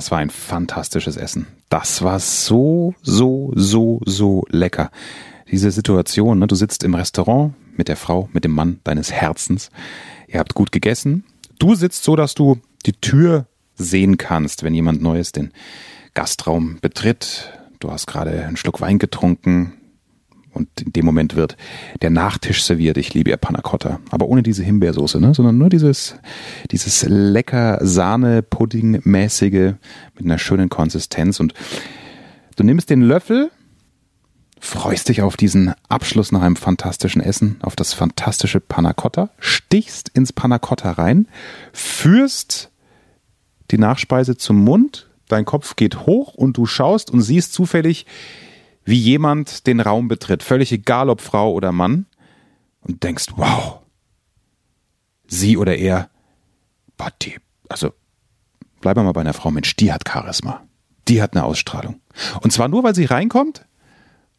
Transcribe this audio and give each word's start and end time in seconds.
das 0.00 0.10
war 0.10 0.16
ein 0.16 0.30
fantastisches 0.30 1.18
Essen. 1.18 1.46
Das 1.68 2.00
war 2.00 2.20
so, 2.20 2.94
so, 3.02 3.52
so, 3.54 4.00
so 4.06 4.46
lecker. 4.48 4.90
Diese 5.50 5.70
Situation, 5.70 6.38
ne? 6.38 6.46
du 6.46 6.54
sitzt 6.54 6.84
im 6.84 6.94
Restaurant 6.94 7.52
mit 7.76 7.88
der 7.88 7.96
Frau, 7.96 8.30
mit 8.32 8.44
dem 8.44 8.52
Mann 8.52 8.80
deines 8.82 9.12
Herzens. 9.12 9.70
Ihr 10.26 10.40
habt 10.40 10.54
gut 10.54 10.72
gegessen. 10.72 11.24
Du 11.58 11.74
sitzt 11.74 12.02
so, 12.02 12.16
dass 12.16 12.34
du 12.34 12.56
die 12.86 12.94
Tür 12.94 13.44
sehen 13.74 14.16
kannst, 14.16 14.62
wenn 14.62 14.72
jemand 14.72 15.02
Neues 15.02 15.32
den 15.32 15.52
Gastraum 16.14 16.78
betritt. 16.80 17.52
Du 17.78 17.90
hast 17.90 18.06
gerade 18.06 18.46
einen 18.46 18.56
Schluck 18.56 18.80
Wein 18.80 18.98
getrunken, 18.98 19.74
und 20.52 20.68
in 20.80 20.92
dem 20.92 21.04
Moment 21.04 21.36
wird 21.36 21.56
der 22.02 22.10
Nachtisch 22.10 22.64
serviert. 22.64 22.96
Ich 22.96 23.14
liebe 23.14 23.30
ja 23.30 23.36
Panna 23.36 23.60
Cotta. 23.60 24.00
Aber 24.10 24.26
ohne 24.26 24.42
diese 24.42 24.62
Himbeersoße, 24.62 25.20
ne? 25.20 25.34
sondern 25.34 25.58
nur 25.58 25.68
dieses, 25.68 26.16
dieses 26.70 27.04
lecker 27.08 27.78
Sahne-Pudding-mäßige 27.80 29.74
mit 30.16 30.24
einer 30.24 30.38
schönen 30.38 30.68
Konsistenz. 30.68 31.40
Und 31.40 31.54
du 32.56 32.64
nimmst 32.64 32.90
den 32.90 33.02
Löffel, 33.02 33.50
freust 34.58 35.08
dich 35.08 35.22
auf 35.22 35.36
diesen 35.36 35.72
Abschluss 35.88 36.32
nach 36.32 36.42
einem 36.42 36.56
fantastischen 36.56 37.22
Essen, 37.22 37.56
auf 37.62 37.76
das 37.76 37.94
fantastische 37.94 38.60
Panna 38.60 38.92
Cotta, 38.92 39.30
stichst 39.38 40.10
ins 40.10 40.32
Panna 40.32 40.58
Cotta 40.58 40.92
rein, 40.92 41.28
führst 41.72 42.70
die 43.70 43.78
Nachspeise 43.78 44.36
zum 44.36 44.62
Mund, 44.64 45.08
dein 45.28 45.44
Kopf 45.44 45.76
geht 45.76 46.06
hoch 46.06 46.34
und 46.34 46.56
du 46.56 46.66
schaust 46.66 47.10
und 47.10 47.22
siehst 47.22 47.52
zufällig 47.52 48.04
wie 48.90 48.98
jemand 48.98 49.68
den 49.68 49.80
Raum 49.80 50.08
betritt, 50.08 50.42
völlig 50.42 50.72
egal 50.72 51.08
ob 51.08 51.20
Frau 51.20 51.52
oder 51.52 51.70
Mann, 51.70 52.06
und 52.82 53.04
denkst, 53.04 53.26
wow, 53.36 53.80
sie 55.28 55.56
oder 55.56 55.76
er, 55.76 56.10
boah, 56.96 57.12
die, 57.22 57.36
also 57.68 57.92
bleib 58.80 58.96
mal 58.96 59.12
bei 59.12 59.20
einer 59.20 59.32
Frau, 59.32 59.52
Mensch, 59.52 59.76
die 59.76 59.92
hat 59.92 60.08
Charisma, 60.08 60.66
die 61.06 61.22
hat 61.22 61.34
eine 61.34 61.44
Ausstrahlung. 61.44 62.00
Und 62.40 62.52
zwar 62.52 62.66
nur, 62.66 62.82
weil 62.82 62.94
sie 62.96 63.04
reinkommt, 63.04 63.64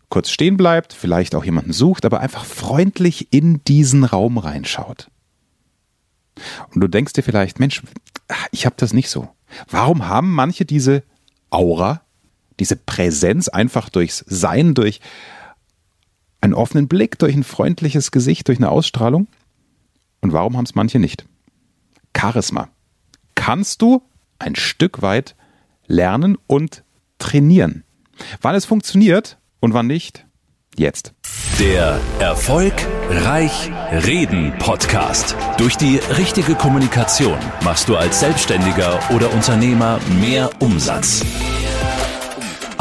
kurz 0.10 0.30
stehen 0.30 0.58
bleibt, 0.58 0.92
vielleicht 0.92 1.34
auch 1.34 1.46
jemanden 1.46 1.72
sucht, 1.72 2.04
aber 2.04 2.20
einfach 2.20 2.44
freundlich 2.44 3.32
in 3.32 3.64
diesen 3.64 4.04
Raum 4.04 4.38
reinschaut. 4.38 5.10
Und 6.74 6.82
du 6.82 6.90
denkst 6.90 7.14
dir 7.14 7.24
vielleicht, 7.24 7.60
Mensch, 7.60 7.84
ich 8.52 8.66
habe 8.66 8.76
das 8.78 8.92
nicht 8.92 9.10
so. 9.10 9.30
Warum 9.70 10.08
haben 10.08 10.32
manche 10.32 10.66
diese 10.66 11.04
Aura? 11.52 12.02
Diese 12.62 12.76
Präsenz 12.76 13.48
einfach 13.48 13.90
durchs 13.90 14.24
Sein, 14.28 14.76
durch 14.76 15.02
einen 16.42 16.54
offenen 16.54 16.88
Blick, 16.88 17.18
durch 17.18 17.34
ein 17.36 17.44
freundliches 17.44 18.12
Gesicht, 18.12 18.48
durch 18.48 18.60
eine 18.60 18.70
Ausstrahlung. 18.70 19.28
Und 20.22 20.32
warum 20.32 20.56
haben 20.56 20.66
es 20.66 20.76
manche 20.76 21.00
nicht? 21.00 21.26
Charisma. 22.16 22.70
Kannst 23.34 23.82
du 23.82 24.04
ein 24.38 24.56
Stück 24.56 25.02
weit 25.02 25.36
lernen 25.88 26.38
und 26.46 26.84
trainieren. 27.18 27.84
Wann 28.42 28.54
es 28.54 28.66
funktioniert 28.66 29.40
und 29.60 29.74
wann 29.74 29.88
nicht, 29.88 30.28
jetzt. 30.78 31.16
Der 31.58 32.00
Erfolg 32.20 32.74
Reich 33.10 33.72
Reden 34.06 34.54
Podcast. 34.60 35.36
Durch 35.58 35.78
die 35.78 35.98
richtige 35.98 36.54
Kommunikation 36.54 37.40
machst 37.64 37.90
du 37.90 37.98
als 37.98 38.20
Selbstständiger 38.20 39.00
oder 39.10 39.34
Unternehmer 39.34 40.00
mehr 40.20 40.52
Umsatz. 40.60 41.26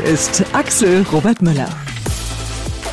ist, 0.00 0.44
Axel 0.52 1.04
Robert 1.12 1.42
Müller. 1.42 1.68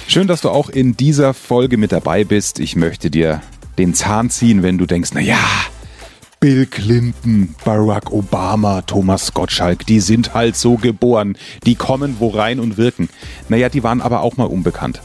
Schön, 0.07 0.27
dass 0.27 0.41
du 0.41 0.49
auch 0.49 0.69
in 0.69 0.95
dieser 0.95 1.33
Folge 1.33 1.77
mit 1.77 1.91
dabei 1.91 2.23
bist. 2.23 2.59
Ich 2.59 2.75
möchte 2.75 3.09
dir 3.09 3.41
den 3.77 3.93
Zahn 3.93 4.29
ziehen, 4.29 4.63
wenn 4.63 4.77
du 4.77 4.85
denkst, 4.85 5.11
na 5.13 5.21
ja, 5.21 5.39
Bill 6.39 6.65
Clinton, 6.65 7.55
Barack 7.63 8.11
Obama, 8.11 8.81
Thomas 8.81 9.33
Gottschalk, 9.33 9.85
die 9.85 9.99
sind 9.99 10.33
halt 10.33 10.55
so 10.55 10.75
geboren. 10.75 11.37
Die 11.65 11.75
kommen 11.75 12.17
wo 12.19 12.29
rein 12.29 12.59
und 12.59 12.77
wirken. 12.77 13.09
Naja, 13.49 13.69
die 13.69 13.83
waren 13.83 14.01
aber 14.01 14.21
auch 14.21 14.37
mal 14.37 14.47
unbekannt. 14.47 15.01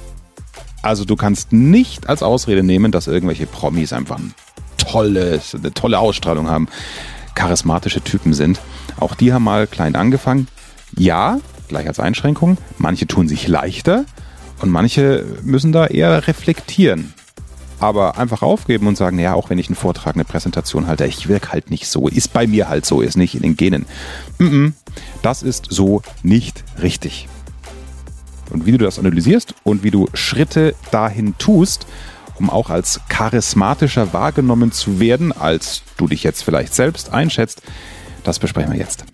Also 0.82 1.04
du 1.04 1.16
kannst 1.16 1.52
nicht 1.52 2.08
als 2.08 2.22
Ausrede 2.22 2.62
nehmen, 2.62 2.92
dass 2.92 3.06
irgendwelche 3.06 3.46
Promis 3.46 3.92
einfach 3.92 4.18
ein 4.18 4.34
tolles, 4.78 5.54
eine 5.54 5.72
tolle 5.72 5.98
Ausstrahlung 5.98 6.48
haben, 6.48 6.68
charismatische 7.34 8.00
Typen 8.00 8.34
sind. 8.34 8.60
Auch 8.98 9.14
die 9.14 9.32
haben 9.32 9.44
mal 9.44 9.66
klein 9.66 9.94
angefangen. 9.94 10.48
Ja, 10.96 11.38
gleich 11.68 11.86
als 11.86 12.00
Einschränkung. 12.00 12.58
Manche 12.78 13.06
tun 13.06 13.28
sich 13.28 13.46
leichter 13.48 14.04
und 14.60 14.70
manche 14.70 15.24
müssen 15.42 15.72
da 15.72 15.86
eher 15.86 16.26
reflektieren. 16.26 17.14
Aber 17.80 18.18
einfach 18.18 18.42
aufgeben 18.42 18.88
und 18.88 18.96
sagen, 18.96 19.20
ja, 19.20 19.34
auch 19.34 19.50
wenn 19.50 19.58
ich 19.58 19.68
einen 19.68 19.76
Vortrag, 19.76 20.16
eine 20.16 20.24
Präsentation 20.24 20.88
halte, 20.88 21.06
ich 21.06 21.28
wirke 21.28 21.52
halt 21.52 21.70
nicht 21.70 21.86
so, 21.86 22.08
ist 22.08 22.32
bei 22.32 22.48
mir 22.48 22.68
halt 22.68 22.84
so, 22.84 23.02
ist 23.02 23.16
nicht 23.16 23.36
in 23.36 23.42
den 23.42 23.56
Genen. 23.56 23.86
Das 25.22 25.44
ist 25.44 25.66
so 25.70 26.02
nicht 26.24 26.64
richtig. 26.82 27.28
Und 28.50 28.66
wie 28.66 28.72
du 28.72 28.78
das 28.78 28.98
analysierst 28.98 29.54
und 29.62 29.84
wie 29.84 29.92
du 29.92 30.08
Schritte 30.12 30.74
dahin 30.90 31.36
tust, 31.38 31.86
um 32.40 32.50
auch 32.50 32.70
als 32.70 33.00
charismatischer 33.08 34.12
wahrgenommen 34.12 34.72
zu 34.72 34.98
werden, 34.98 35.32
als 35.32 35.82
du 35.96 36.08
dich 36.08 36.24
jetzt 36.24 36.42
vielleicht 36.42 36.74
selbst 36.74 37.12
einschätzt, 37.12 37.62
das 38.24 38.38
besprechen 38.38 38.72
wir 38.72 38.78
jetzt. 38.78 39.04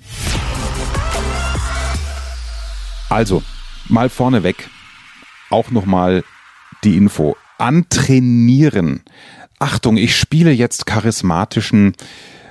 Also, 3.15 3.45
mal 3.89 4.09
vorneweg 4.09 4.69
auch 5.49 5.71
nochmal 5.71 6.25
die 6.83 6.97
Info 6.97 7.37
antrainieren. 7.59 9.05
Achtung, 9.61 9.99
ich 9.99 10.17
spiele 10.17 10.51
jetzt 10.51 10.85
charismatischen, 10.85 11.95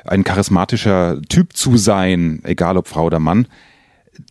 ein 0.05 0.23
charismatischer 0.23 1.21
Typ 1.27 1.51
zu 1.57 1.75
sein, 1.75 2.39
egal 2.45 2.77
ob 2.77 2.87
Frau 2.87 3.03
oder 3.07 3.19
Mann. 3.19 3.49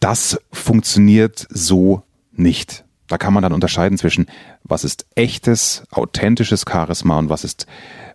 Das 0.00 0.40
funktioniert 0.50 1.46
so 1.50 2.02
nicht. 2.32 2.84
Da 3.08 3.18
kann 3.18 3.34
man 3.34 3.42
dann 3.42 3.52
unterscheiden 3.52 3.98
zwischen, 3.98 4.24
was 4.64 4.84
ist 4.84 5.04
echtes, 5.14 5.82
authentisches 5.90 6.64
Charisma 6.66 7.18
und 7.18 7.28
was 7.28 7.44
ist 7.44 7.66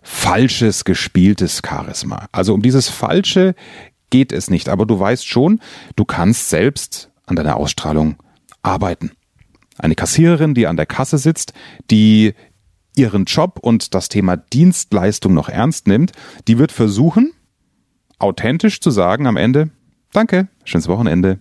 falsches, 0.02 0.84
gespieltes 0.84 1.62
Charisma. 1.64 2.26
Also 2.32 2.52
um 2.52 2.62
dieses 2.62 2.88
Falsche 2.88 3.54
geht 4.10 4.32
es 4.32 4.50
nicht, 4.50 4.68
aber 4.68 4.86
du 4.86 4.98
weißt 4.98 5.24
schon, 5.24 5.60
du 5.94 6.04
kannst 6.04 6.48
selbst 6.48 7.10
an 7.28 7.36
deiner 7.36 7.56
Ausstrahlung 7.56 8.16
arbeiten. 8.62 9.12
Eine 9.78 9.94
Kassiererin, 9.94 10.54
die 10.54 10.66
an 10.66 10.76
der 10.76 10.86
Kasse 10.86 11.18
sitzt, 11.18 11.52
die 11.90 12.34
ihren 12.96 13.24
Job 13.26 13.58
und 13.62 13.94
das 13.94 14.08
Thema 14.08 14.36
Dienstleistung 14.36 15.32
noch 15.32 15.48
ernst 15.48 15.86
nimmt, 15.86 16.12
die 16.48 16.58
wird 16.58 16.72
versuchen, 16.72 17.32
authentisch 18.18 18.80
zu 18.80 18.90
sagen 18.90 19.26
am 19.26 19.36
Ende, 19.36 19.70
danke, 20.12 20.48
schönes 20.64 20.88
Wochenende. 20.88 21.38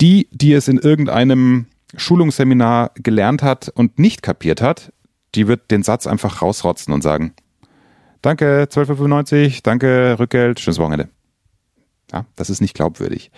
Die, 0.00 0.28
die 0.30 0.52
es 0.52 0.68
in 0.68 0.78
irgendeinem 0.78 1.66
Schulungsseminar 1.96 2.90
gelernt 2.96 3.42
hat 3.42 3.70
und 3.74 3.98
nicht 3.98 4.22
kapiert 4.22 4.60
hat, 4.60 4.92
die 5.34 5.48
wird 5.48 5.70
den 5.70 5.82
Satz 5.82 6.06
einfach 6.06 6.42
rausrotzen 6.42 6.92
und 6.92 7.02
sagen, 7.02 7.32
danke, 8.20 8.64
12,95, 8.70 9.60
danke, 9.62 10.16
Rückgeld, 10.18 10.60
schönes 10.60 10.78
Wochenende. 10.78 11.08
Ja, 12.12 12.26
das 12.36 12.50
ist 12.50 12.60
nicht 12.60 12.74
glaubwürdig. 12.74 13.30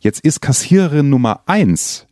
Jetzt 0.00 0.20
ist 0.20 0.40
Kassiererin 0.40 1.08
Nummer 1.08 1.42
eins 1.46 2.06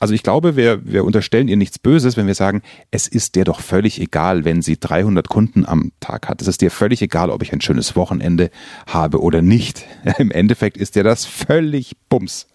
also 0.00 0.14
ich 0.14 0.22
glaube, 0.22 0.56
wir, 0.56 0.86
wir 0.86 1.04
unterstellen 1.04 1.48
ihr 1.48 1.56
nichts 1.56 1.78
Böses, 1.78 2.16
wenn 2.16 2.28
wir 2.28 2.34
sagen, 2.34 2.62
es 2.90 3.08
ist 3.08 3.34
dir 3.34 3.44
doch 3.44 3.60
völlig 3.60 4.00
egal, 4.00 4.44
wenn 4.44 4.62
sie 4.62 4.78
300 4.78 5.28
Kunden 5.28 5.66
am 5.66 5.90
Tag 5.98 6.28
hat. 6.28 6.40
Es 6.40 6.48
ist 6.48 6.60
dir 6.60 6.70
völlig 6.70 7.02
egal, 7.02 7.30
ob 7.30 7.42
ich 7.42 7.52
ein 7.52 7.60
schönes 7.60 7.96
Wochenende 7.96 8.50
habe 8.86 9.20
oder 9.20 9.42
nicht. 9.42 9.84
Im 10.18 10.30
Endeffekt 10.30 10.76
ist 10.76 10.94
dir 10.94 11.02
das 11.02 11.24
völlig 11.26 11.96
Bums. 12.08 12.46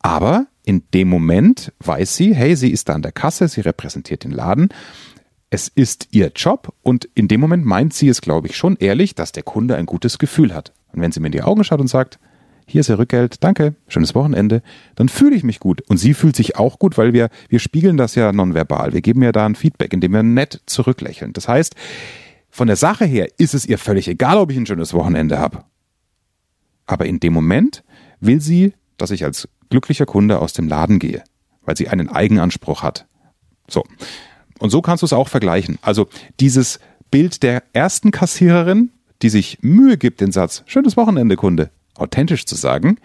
Aber 0.00 0.46
in 0.64 0.82
dem 0.94 1.08
Moment 1.08 1.72
weiß 1.78 2.16
sie, 2.16 2.34
hey, 2.34 2.56
sie 2.56 2.70
ist 2.70 2.88
da 2.88 2.94
an 2.94 3.02
der 3.02 3.12
Kasse, 3.12 3.46
sie 3.46 3.60
repräsentiert 3.60 4.24
den 4.24 4.32
Laden. 4.32 4.70
Es 5.54 5.68
ist 5.68 6.08
ihr 6.12 6.32
Job 6.34 6.72
und 6.80 7.10
in 7.14 7.28
dem 7.28 7.38
Moment 7.38 7.66
meint 7.66 7.92
sie 7.92 8.08
es, 8.08 8.22
glaube 8.22 8.48
ich, 8.48 8.56
schon 8.56 8.74
ehrlich, 8.76 9.14
dass 9.14 9.32
der 9.32 9.42
Kunde 9.42 9.76
ein 9.76 9.84
gutes 9.84 10.16
Gefühl 10.16 10.54
hat. 10.54 10.72
Und 10.94 11.02
wenn 11.02 11.12
sie 11.12 11.20
mir 11.20 11.26
in 11.26 11.32
die 11.32 11.42
Augen 11.42 11.62
schaut 11.62 11.78
und 11.78 11.88
sagt, 11.88 12.18
hier 12.64 12.80
ist 12.80 12.88
Ihr 12.88 12.98
Rückgeld, 12.98 13.44
danke, 13.44 13.74
schönes 13.86 14.14
Wochenende, 14.14 14.62
dann 14.94 15.10
fühle 15.10 15.36
ich 15.36 15.44
mich 15.44 15.60
gut. 15.60 15.82
Und 15.90 15.98
sie 15.98 16.14
fühlt 16.14 16.36
sich 16.36 16.56
auch 16.56 16.78
gut, 16.78 16.96
weil 16.96 17.12
wir, 17.12 17.28
wir 17.50 17.58
spiegeln 17.58 17.98
das 17.98 18.14
ja 18.14 18.32
nonverbal. 18.32 18.94
Wir 18.94 19.02
geben 19.02 19.22
ja 19.22 19.30
da 19.30 19.44
ein 19.44 19.54
Feedback, 19.54 19.92
indem 19.92 20.12
wir 20.12 20.22
nett 20.22 20.62
zurücklächeln. 20.64 21.34
Das 21.34 21.48
heißt, 21.48 21.74
von 22.48 22.66
der 22.66 22.76
Sache 22.76 23.04
her 23.04 23.28
ist 23.36 23.52
es 23.52 23.66
ihr 23.66 23.76
völlig 23.76 24.08
egal, 24.08 24.38
ob 24.38 24.50
ich 24.50 24.56
ein 24.56 24.64
schönes 24.64 24.94
Wochenende 24.94 25.38
habe. 25.38 25.64
Aber 26.86 27.04
in 27.04 27.20
dem 27.20 27.34
Moment 27.34 27.84
will 28.20 28.40
sie, 28.40 28.72
dass 28.96 29.10
ich 29.10 29.22
als 29.22 29.50
glücklicher 29.68 30.06
Kunde 30.06 30.38
aus 30.38 30.54
dem 30.54 30.66
Laden 30.66 30.98
gehe, 30.98 31.22
weil 31.66 31.76
sie 31.76 31.90
einen 31.90 32.08
Eigenanspruch 32.08 32.82
hat. 32.82 33.06
So. 33.68 33.84
Und 34.62 34.70
so 34.70 34.80
kannst 34.80 35.02
du 35.02 35.06
es 35.06 35.12
auch 35.12 35.28
vergleichen. 35.28 35.80
Also 35.82 36.06
dieses 36.38 36.78
Bild 37.10 37.42
der 37.42 37.64
ersten 37.72 38.12
Kassiererin, 38.12 38.90
die 39.20 39.28
sich 39.28 39.58
Mühe 39.60 39.96
gibt, 39.96 40.20
den 40.20 40.30
Satz, 40.30 40.62
schönes 40.66 40.96
Wochenende, 40.96 41.34
Kunde, 41.34 41.70
authentisch 41.96 42.46
zu 42.46 42.54
sagen, 42.54 42.98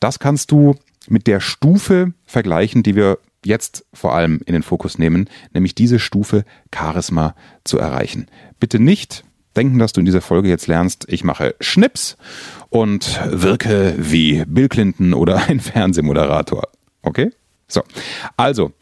das 0.00 0.20
kannst 0.20 0.50
du 0.52 0.74
mit 1.08 1.26
der 1.26 1.40
Stufe 1.40 2.14
vergleichen, 2.24 2.82
die 2.82 2.96
wir 2.96 3.18
jetzt 3.44 3.84
vor 3.92 4.14
allem 4.14 4.40
in 4.46 4.54
den 4.54 4.62
Fokus 4.62 4.98
nehmen, 4.98 5.28
nämlich 5.52 5.74
diese 5.74 5.98
Stufe 5.98 6.46
Charisma 6.74 7.34
zu 7.62 7.76
erreichen. 7.78 8.26
Bitte 8.58 8.78
nicht 8.78 9.22
denken, 9.54 9.78
dass 9.78 9.92
du 9.92 10.00
in 10.00 10.06
dieser 10.06 10.22
Folge 10.22 10.48
jetzt 10.48 10.66
lernst, 10.66 11.04
ich 11.08 11.24
mache 11.24 11.54
Schnips 11.60 12.16
und 12.70 13.20
wirke 13.26 13.96
wie 13.98 14.46
Bill 14.46 14.70
Clinton 14.70 15.12
oder 15.12 15.46
ein 15.46 15.60
Fernsehmoderator. 15.60 16.68
Okay? 17.02 17.32
So. 17.68 17.82
Also, 18.38 18.72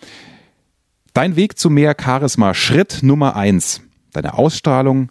dein 1.13 1.37
Weg 1.37 1.59
zu 1.59 1.71
mehr 1.71 1.97
Charisma, 2.01 2.55
Schritt 2.55 3.01
Nummer 3.03 3.37
eins. 3.37 3.83
Deine 4.13 4.35
Ausstrahlung 4.35 5.11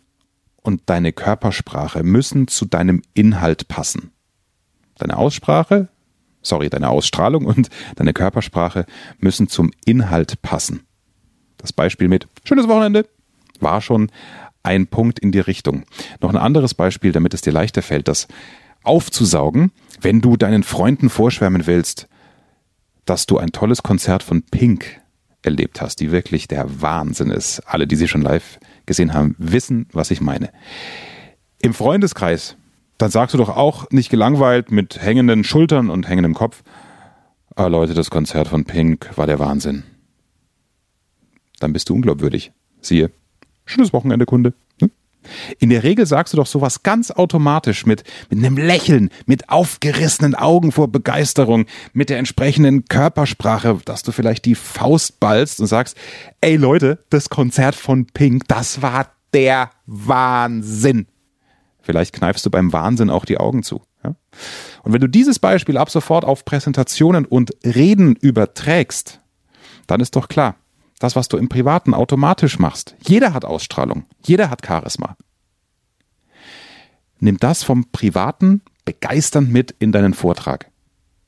und 0.61 0.81
deine 0.87 1.13
Körpersprache 1.13 2.03
müssen 2.03 2.47
zu 2.47 2.65
deinem 2.65 3.01
Inhalt 3.13 3.67
passen. 3.67 4.11
Deine 4.97 5.17
Aussprache, 5.17 5.87
sorry, 6.41 6.69
deine 6.69 6.89
Ausstrahlung 6.89 7.45
und 7.45 7.69
deine 7.95 8.13
Körpersprache 8.13 8.85
müssen 9.19 9.47
zum 9.47 9.71
Inhalt 9.85 10.41
passen. 10.41 10.81
Das 11.57 11.73
Beispiel 11.73 12.07
mit 12.07 12.27
schönes 12.43 12.67
Wochenende 12.67 13.07
war 13.59 13.81
schon 13.81 14.11
ein 14.63 14.87
Punkt 14.87 15.19
in 15.19 15.31
die 15.31 15.39
Richtung. 15.39 15.83
Noch 16.21 16.29
ein 16.29 16.37
anderes 16.37 16.73
Beispiel, 16.73 17.11
damit 17.11 17.33
es 17.33 17.41
dir 17.41 17.53
leichter 17.53 17.81
fällt, 17.81 18.07
das 18.07 18.27
aufzusaugen, 18.83 19.71
wenn 20.01 20.21
du 20.21 20.37
deinen 20.37 20.63
Freunden 20.63 21.09
vorschwärmen 21.09 21.67
willst, 21.67 22.07
dass 23.05 23.25
du 23.25 23.37
ein 23.37 23.51
tolles 23.51 23.83
Konzert 23.83 24.23
von 24.23 24.43
Pink 24.43 25.01
erlebt 25.43 25.81
hast, 25.81 25.99
die 25.99 26.11
wirklich 26.11 26.47
der 26.47 26.81
Wahnsinn 26.81 27.31
ist. 27.31 27.61
Alle, 27.61 27.87
die 27.87 27.95
sie 27.95 28.07
schon 28.07 28.21
live 28.21 28.59
gesehen 28.85 29.13
haben, 29.13 29.35
wissen, 29.37 29.87
was 29.91 30.11
ich 30.11 30.21
meine. 30.21 30.49
Im 31.61 31.73
Freundeskreis, 31.73 32.55
dann 32.97 33.11
sagst 33.11 33.33
du 33.33 33.37
doch 33.37 33.49
auch 33.49 33.89
nicht 33.91 34.09
gelangweilt 34.09 34.71
mit 34.71 35.01
hängenden 35.01 35.43
Schultern 35.43 35.89
und 35.89 36.07
hängendem 36.07 36.33
Kopf, 36.33 36.63
ah 37.55 37.67
Leute, 37.67 37.93
das 37.93 38.09
Konzert 38.09 38.47
von 38.47 38.65
Pink 38.65 39.09
war 39.15 39.27
der 39.27 39.39
Wahnsinn. 39.39 39.83
Dann 41.59 41.73
bist 41.73 41.89
du 41.89 41.95
unglaubwürdig. 41.95 42.51
Siehe, 42.81 43.11
schönes 43.65 43.93
Wochenende, 43.93 44.25
Kunde. 44.25 44.53
In 45.59 45.69
der 45.69 45.83
Regel 45.83 46.05
sagst 46.05 46.33
du 46.33 46.37
doch 46.37 46.47
sowas 46.47 46.83
ganz 46.83 47.11
automatisch 47.11 47.85
mit, 47.85 48.03
mit 48.29 48.39
einem 48.39 48.57
Lächeln, 48.57 49.09
mit 49.25 49.49
aufgerissenen 49.49 50.35
Augen 50.35 50.71
vor 50.71 50.87
Begeisterung, 50.87 51.65
mit 51.93 52.09
der 52.09 52.19
entsprechenden 52.19 52.85
Körpersprache, 52.85 53.79
dass 53.85 54.03
du 54.03 54.11
vielleicht 54.11 54.45
die 54.45 54.55
Faust 54.55 55.19
ballst 55.19 55.59
und 55.59 55.67
sagst, 55.67 55.97
ey 56.41 56.55
Leute, 56.55 57.03
das 57.09 57.29
Konzert 57.29 57.75
von 57.75 58.05
Pink, 58.07 58.47
das 58.47 58.81
war 58.81 59.11
der 59.33 59.71
Wahnsinn. 59.85 61.07
Vielleicht 61.81 62.13
kneifst 62.13 62.45
du 62.45 62.49
beim 62.49 62.71
Wahnsinn 62.73 63.09
auch 63.09 63.25
die 63.25 63.37
Augen 63.37 63.63
zu. 63.63 63.81
Ja? 64.03 64.15
Und 64.83 64.93
wenn 64.93 65.01
du 65.01 65.07
dieses 65.07 65.39
Beispiel 65.39 65.77
ab 65.77 65.89
sofort 65.89 66.25
auf 66.25 66.45
Präsentationen 66.45 67.25
und 67.25 67.51
Reden 67.63 68.15
überträgst, 68.15 69.21
dann 69.87 69.99
ist 69.99 70.15
doch 70.15 70.27
klar, 70.27 70.55
das, 70.99 71.15
was 71.15 71.29
du 71.29 71.37
im 71.37 71.49
Privaten 71.49 71.93
automatisch 71.93 72.59
machst. 72.59 72.95
Jeder 73.01 73.33
hat 73.33 73.45
Ausstrahlung, 73.45 74.05
jeder 74.23 74.49
hat 74.49 74.65
Charisma. 74.65 75.15
Nimm 77.19 77.37
das 77.37 77.63
vom 77.63 77.85
Privaten 77.91 78.61
begeisternd 78.85 79.51
mit 79.51 79.75
in 79.79 79.91
deinen 79.91 80.13
Vortrag, 80.13 80.71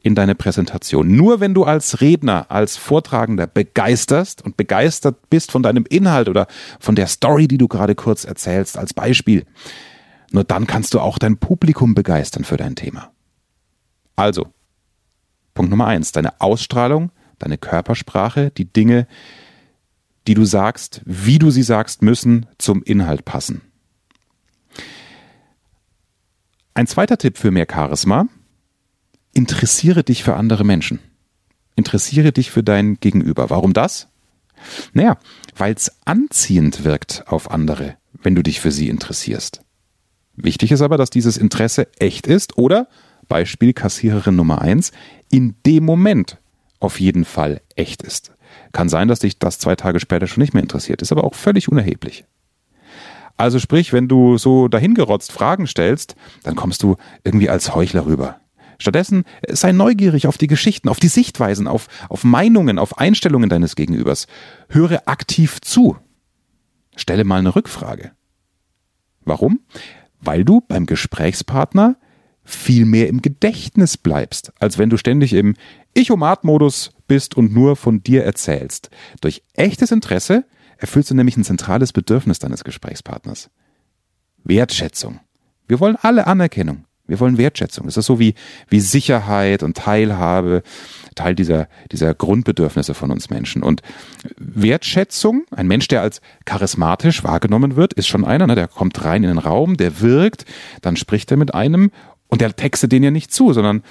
in 0.02 0.16
deine 0.16 0.36
Präsentation. 0.36 1.16
Nur 1.16 1.40
wenn 1.40 1.54
du 1.54 1.64
als 1.64 2.02
Redner, 2.02 2.50
als 2.50 2.78
Vortragender 2.78 3.48
begeisterst 3.48 4.42
und 4.42 4.58
begeistert 4.58 5.30
bist 5.30 5.52
von 5.52 5.64
deinem 5.64 5.86
Inhalt 5.90 6.30
oder 6.30 6.48
von 6.80 6.96
der 6.96 7.08
Story, 7.08 7.48
die 7.48 7.58
du 7.58 7.68
gerade 7.68 7.96
kurz 7.96 8.26
erzählst, 8.26 8.78
als 8.78 8.94
Beispiel, 8.94 9.46
nur 10.32 10.44
dann 10.44 10.66
kannst 10.66 10.94
du 10.94 11.00
auch 11.00 11.18
dein 11.18 11.38
Publikum 11.38 11.94
begeistern 11.94 12.46
für 12.46 12.58
dein 12.58 12.76
Thema. 12.76 13.12
Also, 14.16 14.48
Punkt 15.54 15.70
Nummer 15.70 15.88
eins, 15.88 16.12
deine 16.14 16.40
Ausstrahlung, 16.40 17.12
deine 17.38 17.58
Körpersprache, 17.58 18.52
die 18.52 18.72
Dinge, 18.72 19.08
die 20.28 20.34
du 20.34 20.46
sagst, 20.46 21.02
wie 21.06 21.40
du 21.40 21.52
sie 21.52 21.64
sagst, 21.64 22.02
müssen 22.02 22.46
zum 22.58 22.84
Inhalt 22.84 23.26
passen. 23.26 23.62
Ein 26.74 26.88
zweiter 26.88 27.18
Tipp 27.18 27.38
für 27.38 27.52
mehr 27.52 27.68
Charisma, 27.70 28.28
interessiere 29.34 30.04
dich 30.04 30.24
für 30.24 30.36
andere 30.36 30.64
Menschen. 30.64 31.00
Interessiere 31.76 32.32
dich 32.32 32.52
für 32.52 32.64
dein 32.64 33.00
Gegenüber. 33.00 33.50
Warum 33.50 33.74
das? 33.74 34.08
Naja, 34.94 35.18
weil 35.56 35.74
es 35.74 35.92
anziehend 36.06 36.84
wirkt 36.84 37.24
auf 37.28 37.52
andere, 37.52 37.98
wenn 38.22 38.36
du 38.36 38.44
dich 38.44 38.60
für 38.60 38.72
sie 38.72 38.90
interessierst. 38.90 39.62
Wichtig 40.36 40.72
ist 40.72 40.82
aber, 40.82 40.98
dass 40.98 41.10
dieses 41.10 41.38
Interesse 41.38 41.88
echt 42.00 42.28
ist 42.28 42.58
oder, 42.58 42.88
Beispiel 43.28 43.74
Kassiererin 43.74 44.36
Nummer 44.36 44.62
eins 44.62 44.92
in 45.30 45.56
dem 45.66 45.86
Moment 45.86 46.38
auf 46.80 47.00
jeden 47.00 47.26
Fall 47.26 47.62
echt 47.76 48.02
ist. 48.02 48.32
Kann 48.72 48.90
sein, 48.90 49.08
dass 49.08 49.20
dich 49.20 49.40
das 49.40 49.60
zwei 49.60 49.76
Tage 49.76 50.00
später 50.00 50.28
schon 50.28 50.42
nicht 50.42 50.54
mehr 50.54 50.64
interessiert, 50.64 51.02
ist 51.02 51.12
aber 51.12 51.24
auch 51.24 51.36
völlig 51.36 51.70
unerheblich. 51.70 52.26
Also 53.38 53.60
sprich, 53.60 53.92
wenn 53.94 54.08
du 54.08 54.38
so 54.38 54.68
dahingerotzt 54.68 55.32
Fragen 55.32 55.66
stellst, 55.68 56.16
dann 56.44 56.56
kommst 56.56 56.84
du 56.84 56.96
irgendwie 57.24 57.50
als 57.50 57.74
Heuchler 57.74 58.06
rüber. 58.06 58.40
Stattdessen 58.78 59.24
äh, 59.42 59.56
sei 59.56 59.72
neugierig 59.72 60.28
auf 60.28 60.38
die 60.38 60.48
Geschichten, 60.48 60.90
auf 60.90 61.00
die 61.00 61.08
Sichtweisen, 61.08 61.68
auf, 61.68 61.88
auf 62.10 62.24
Meinungen, 62.24 62.80
auf 62.80 62.98
Einstellungen 62.98 63.50
deines 63.50 63.76
Gegenübers. 63.76 64.28
Höre 64.70 65.04
aktiv 65.08 65.62
zu. 65.62 65.98
Stelle 66.96 67.24
mal 67.24 67.40
eine 67.40 67.56
Rückfrage. 67.56 68.12
Warum? 69.24 69.62
Weil 70.20 70.44
du 70.44 70.62
beim 70.62 70.86
Gesprächspartner 70.86 71.96
viel 72.44 72.86
mehr 72.86 73.08
im 73.08 73.22
Gedächtnis 73.22 73.98
bleibst, 73.98 74.52
als 74.60 74.78
wenn 74.78 74.90
du 74.90 74.98
ständig 74.98 75.34
im 75.34 75.56
Ich-um-Art-Modus 75.94 76.92
bist 77.08 77.36
und 77.36 77.54
nur 77.54 77.76
von 77.76 78.04
dir 78.04 78.24
erzählst. 78.24 78.90
Durch 79.20 79.44
echtes 79.54 79.92
Interesse 79.92 80.46
erfüllst 80.78 81.12
du 81.12 81.16
nämlich 81.16 81.38
ein 81.38 81.44
zentrales 81.44 81.94
Bedürfnis 81.94 82.40
deines 82.40 82.64
Gesprächspartners. 82.64 83.50
Wertschätzung. 84.44 85.20
Wir 85.68 85.80
wollen 85.80 85.98
alle 86.02 86.28
Anerkennung. 86.28 86.86
Wir 87.08 87.20
wollen 87.20 87.38
Wertschätzung. 87.38 87.86
Das 87.88 87.98
ist 87.98 88.06
so 88.06 88.20
wie, 88.20 88.36
wie 88.70 88.80
Sicherheit 88.80 89.64
und 89.64 89.76
Teilhabe, 89.76 90.64
Teil 91.14 91.36
dieser, 91.36 91.68
dieser 91.92 92.14
Grundbedürfnisse 92.14 92.94
von 92.94 93.12
uns 93.12 93.30
Menschen. 93.30 93.64
Und 93.64 93.82
Wertschätzung, 94.38 95.44
ein 95.52 95.68
Mensch, 95.68 95.90
der 95.90 96.02
als 96.02 96.22
charismatisch 96.46 97.24
wahrgenommen 97.24 97.76
wird, 97.76 97.94
ist 97.94 98.08
schon 98.08 98.24
einer, 98.24 98.48
ne, 98.48 98.56
der 98.56 98.70
kommt 98.70 99.04
rein 99.04 99.24
in 99.24 99.30
den 99.30 99.40
Raum, 99.40 99.76
der 99.76 100.00
wirkt, 100.00 100.46
dann 100.82 100.96
spricht 100.96 101.30
er 101.32 101.38
mit 101.38 101.54
einem 101.54 101.92
und 102.30 102.40
der 102.40 102.56
textet 102.56 102.94
den 102.94 103.04
ja 103.04 103.12
nicht 103.12 103.34
zu, 103.34 103.52
sondern 103.52 103.84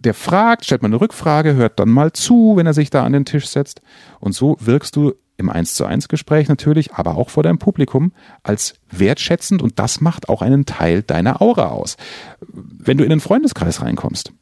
der 0.00 0.14
fragt, 0.14 0.64
stellt 0.64 0.82
mal 0.82 0.88
eine 0.88 1.00
Rückfrage, 1.00 1.54
hört 1.54 1.78
dann 1.78 1.90
mal 1.90 2.12
zu, 2.12 2.54
wenn 2.56 2.66
er 2.66 2.74
sich 2.74 2.90
da 2.90 3.04
an 3.04 3.12
den 3.12 3.26
Tisch 3.26 3.46
setzt. 3.46 3.82
Und 4.18 4.34
so 4.34 4.56
wirkst 4.58 4.96
du 4.96 5.12
im 5.36 5.50
1 5.50 5.74
zu 5.74 5.84
1 5.84 6.08
Gespräch 6.08 6.48
natürlich, 6.48 6.94
aber 6.94 7.16
auch 7.16 7.30
vor 7.30 7.42
deinem 7.42 7.58
Publikum 7.58 8.12
als 8.42 8.74
wertschätzend 8.90 9.62
und 9.62 9.78
das 9.78 10.00
macht 10.00 10.28
auch 10.28 10.42
einen 10.42 10.66
Teil 10.66 11.02
deiner 11.02 11.40
Aura 11.40 11.68
aus. 11.68 11.96
Wenn 12.48 12.98
du 12.98 13.04
in 13.04 13.10
den 13.10 13.20
Freundeskreis 13.20 13.80
reinkommst, 13.80 14.32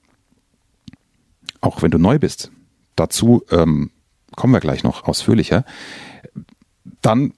auch 1.60 1.82
wenn 1.82 1.90
du 1.90 1.98
neu 1.98 2.18
bist, 2.18 2.50
dazu 2.96 3.42
ähm, 3.50 3.90
kommen 4.36 4.52
wir 4.52 4.60
gleich 4.60 4.82
noch 4.82 5.04
ausführlicher, 5.04 5.64
dann 7.02 7.32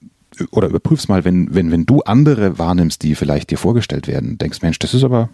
oder 0.51 0.69
überprüfst 0.69 1.09
mal, 1.09 1.25
wenn, 1.25 1.53
wenn, 1.53 1.71
wenn 1.71 1.85
du 1.85 2.01
andere 2.01 2.57
wahrnimmst, 2.57 3.03
die 3.03 3.15
vielleicht 3.15 3.51
dir 3.51 3.57
vorgestellt 3.57 4.07
werden, 4.07 4.37
denkst, 4.37 4.61
Mensch, 4.61 4.79
das 4.79 4.93
ist 4.93 5.03
aber, 5.03 5.29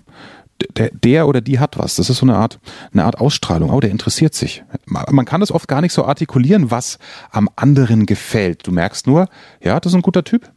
der, 0.75 0.91
der 0.91 1.27
oder 1.27 1.41
die 1.41 1.59
hat 1.59 1.77
was. 1.77 1.95
Das 1.95 2.09
ist 2.09 2.17
so 2.17 2.25
eine 2.25 2.36
Art, 2.36 2.59
eine 2.93 3.05
Art 3.05 3.19
Ausstrahlung. 3.19 3.71
Oh, 3.71 3.79
der 3.79 3.91
interessiert 3.91 4.33
sich. 4.33 4.63
Man 4.86 5.25
kann 5.25 5.41
das 5.41 5.51
oft 5.51 5.67
gar 5.67 5.81
nicht 5.81 5.93
so 5.93 6.05
artikulieren, 6.05 6.71
was 6.71 7.00
am 7.31 7.50
anderen 7.55 8.05
gefällt. 8.05 8.67
Du 8.67 8.71
merkst 8.71 9.07
nur, 9.07 9.27
ja, 9.63 9.79
das 9.79 9.91
ist 9.91 9.95
ein 9.95 10.01
guter 10.01 10.24
Typ. 10.24 10.51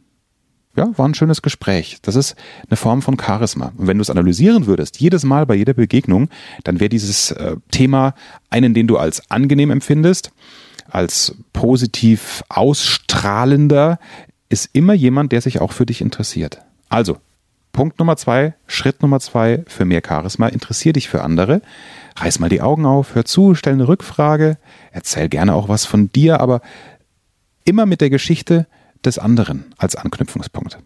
Ja, 0.75 0.89
war 0.97 1.05
ein 1.05 1.13
schönes 1.13 1.41
Gespräch. 1.41 1.97
Das 2.01 2.15
ist 2.15 2.35
eine 2.69 2.77
Form 2.77 3.01
von 3.01 3.19
Charisma. 3.19 3.73
Und 3.75 3.87
wenn 3.87 3.97
du 3.97 4.01
es 4.01 4.09
analysieren 4.09 4.67
würdest, 4.67 5.01
jedes 5.01 5.23
Mal 5.23 5.45
bei 5.45 5.55
jeder 5.55 5.73
Begegnung, 5.73 6.29
dann 6.63 6.79
wäre 6.79 6.87
dieses 6.87 7.31
äh, 7.31 7.57
Thema 7.71 8.13
einen, 8.49 8.73
den 8.73 8.87
du 8.87 8.97
als 8.97 9.29
angenehm 9.29 9.69
empfindest, 9.69 10.31
als 10.89 11.35
positiv 11.51 12.43
ausstrahlender, 12.47 13.99
ist 14.47 14.69
immer 14.71 14.93
jemand, 14.93 15.33
der 15.33 15.41
sich 15.41 15.59
auch 15.59 15.73
für 15.73 15.85
dich 15.85 15.99
interessiert. 15.99 16.61
Also, 16.87 17.17
Punkt 17.71 17.99
Nummer 17.99 18.17
zwei, 18.17 18.53
Schritt 18.67 19.01
Nummer 19.01 19.19
zwei 19.19 19.63
für 19.67 19.85
mehr 19.85 20.01
Charisma. 20.05 20.47
Interessier 20.47 20.93
dich 20.93 21.09
für 21.09 21.23
andere. 21.23 21.61
Reiß 22.17 22.39
mal 22.39 22.49
die 22.49 22.61
Augen 22.61 22.85
auf, 22.85 23.15
hör 23.15 23.25
zu, 23.25 23.55
stell 23.55 23.73
eine 23.73 23.87
Rückfrage, 23.87 24.57
erzähl 24.91 25.29
gerne 25.29 25.55
auch 25.55 25.69
was 25.69 25.85
von 25.85 26.11
dir, 26.11 26.41
aber 26.41 26.61
immer 27.63 27.85
mit 27.85 28.01
der 28.01 28.09
Geschichte 28.09 28.67
des 29.05 29.17
anderen 29.17 29.73
als 29.77 29.95
Anknüpfungspunkt. 29.95 30.77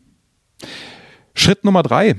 Schritt 1.34 1.66
Nummer 1.66 1.84
drei. 1.84 2.16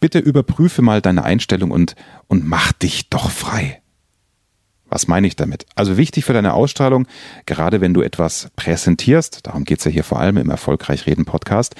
bitte 0.00 0.18
überprüfe 0.18 0.80
mal 0.80 1.02
deine 1.02 1.24
Einstellung 1.24 1.70
und, 1.70 1.94
und 2.26 2.46
mach 2.46 2.72
dich 2.72 3.10
doch 3.10 3.30
frei. 3.30 3.79
Was 4.90 5.06
meine 5.06 5.28
ich 5.28 5.36
damit? 5.36 5.66
Also 5.76 5.96
wichtig 5.96 6.24
für 6.24 6.32
deine 6.32 6.52
Ausstrahlung, 6.52 7.06
gerade 7.46 7.80
wenn 7.80 7.94
du 7.94 8.02
etwas 8.02 8.50
präsentierst, 8.56 9.46
darum 9.46 9.64
geht's 9.64 9.84
ja 9.84 9.90
hier 9.90 10.02
vor 10.02 10.18
allem 10.18 10.36
im 10.36 10.50
Erfolgreich 10.50 11.06
Reden 11.06 11.24
Podcast, 11.24 11.76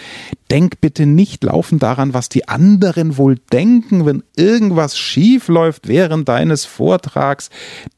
denk 0.50 0.80
bitte 0.80 1.06
nicht 1.06 1.42
laufend 1.42 1.82
daran, 1.82 2.14
was 2.14 2.28
die 2.28 2.48
anderen 2.48 3.16
wohl 3.16 3.36
denken, 3.52 4.06
wenn 4.06 4.22
irgendwas 4.36 4.96
schief 4.96 5.48
läuft 5.48 5.88
während 5.88 6.28
deines 6.28 6.64
Vortrags. 6.64 7.50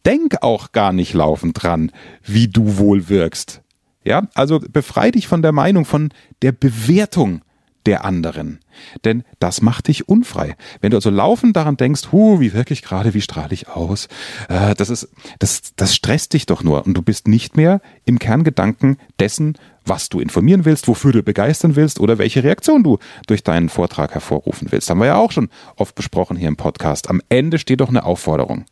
Denk 0.07 0.42
auch 0.42 0.73
gar 0.73 0.95
nicht 0.95 1.12
laufend 1.12 1.62
dran, 1.62 1.92
wie 2.25 2.49
du 2.49 2.78
wohl 2.78 3.11
wirkst. 3.11 3.61
Ja, 4.04 4.28
also 4.35 4.61
befrei 4.61 5.11
dich 5.11 5.28
von 5.28 5.42
der 5.42 5.52
Meinung, 5.52 5.85
von 5.85 6.09
der 6.40 6.52
Bewertung 6.52 7.42
der 7.87 8.05
anderen. 8.05 8.61
Denn 9.05 9.25
das 9.39 9.62
macht 9.62 9.89
dich 9.89 10.09
unfrei. 10.09 10.57
Wenn 10.81 10.91
du 10.91 10.97
also 10.97 11.11
laufend 11.11 11.57
daran 11.57 11.77
denkst, 11.77 12.12
hu, 12.12 12.41
wie 12.41 12.53
wirklich 12.53 12.83
gerade, 12.83 13.15
wie 13.15 13.21
strahle 13.21 13.55
ich 13.55 13.69
aus, 13.69 14.09
äh, 14.49 14.75
das 14.75 14.91
ist, 14.91 15.09
das, 15.39 15.75
das 15.77 15.95
stresst 15.95 16.33
dich 16.33 16.47
doch 16.47 16.62
nur 16.62 16.87
und 16.87 16.95
du 16.95 17.03
bist 17.03 17.29
nicht 17.29 17.57
mehr 17.57 17.81
im 18.05 18.19
Kerngedanken 18.19 18.99
dessen, 19.21 19.59
was 19.85 20.09
du 20.09 20.21
informieren 20.21 20.65
willst, 20.65 20.89
wofür 20.89 21.12
du 21.12 21.23
begeistern 21.23 21.77
willst 21.77 22.01
oder 22.01 22.19
welche 22.19 22.45
Reaktion 22.45 22.83
du 22.83 22.99
durch 23.27 23.43
deinen 23.43 23.69
Vortrag 23.69 24.15
hervorrufen 24.15 24.69
willst. 24.71 24.89
Haben 24.89 25.01
wir 25.01 25.07
ja 25.07 25.17
auch 25.17 25.33
schon 25.33 25.49
oft 25.77 25.95
besprochen 25.95 26.37
hier 26.37 26.49
im 26.49 26.57
Podcast. 26.57 27.11
Am 27.11 27.21
Ende 27.29 27.59
steht 27.59 27.81
doch 27.81 27.89
eine 27.89 28.05
Aufforderung. 28.05 28.65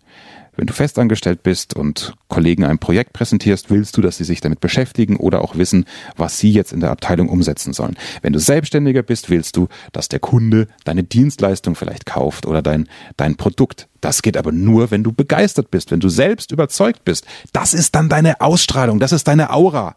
Wenn 0.60 0.66
du 0.66 0.74
festangestellt 0.74 1.42
bist 1.42 1.72
und 1.72 2.12
Kollegen 2.28 2.64
ein 2.64 2.78
Projekt 2.78 3.14
präsentierst, 3.14 3.70
willst 3.70 3.96
du, 3.96 4.02
dass 4.02 4.18
sie 4.18 4.24
sich 4.24 4.42
damit 4.42 4.60
beschäftigen 4.60 5.16
oder 5.16 5.40
auch 5.40 5.56
wissen, 5.56 5.86
was 6.18 6.38
sie 6.38 6.52
jetzt 6.52 6.74
in 6.74 6.80
der 6.80 6.90
Abteilung 6.90 7.30
umsetzen 7.30 7.72
sollen. 7.72 7.96
Wenn 8.20 8.34
du 8.34 8.38
Selbstständiger 8.38 9.02
bist, 9.02 9.30
willst 9.30 9.56
du, 9.56 9.68
dass 9.92 10.10
der 10.10 10.18
Kunde 10.18 10.66
deine 10.84 11.02
Dienstleistung 11.02 11.76
vielleicht 11.76 12.04
kauft 12.04 12.44
oder 12.44 12.60
dein, 12.60 12.90
dein 13.16 13.36
Produkt. 13.36 13.88
Das 14.02 14.20
geht 14.20 14.36
aber 14.36 14.52
nur, 14.52 14.90
wenn 14.90 15.02
du 15.02 15.12
begeistert 15.12 15.70
bist, 15.70 15.92
wenn 15.92 16.00
du 16.00 16.10
selbst 16.10 16.52
überzeugt 16.52 17.06
bist. 17.06 17.24
Das 17.54 17.72
ist 17.72 17.94
dann 17.94 18.10
deine 18.10 18.42
Ausstrahlung, 18.42 19.00
das 19.00 19.12
ist 19.12 19.28
deine 19.28 19.54
Aura. 19.54 19.96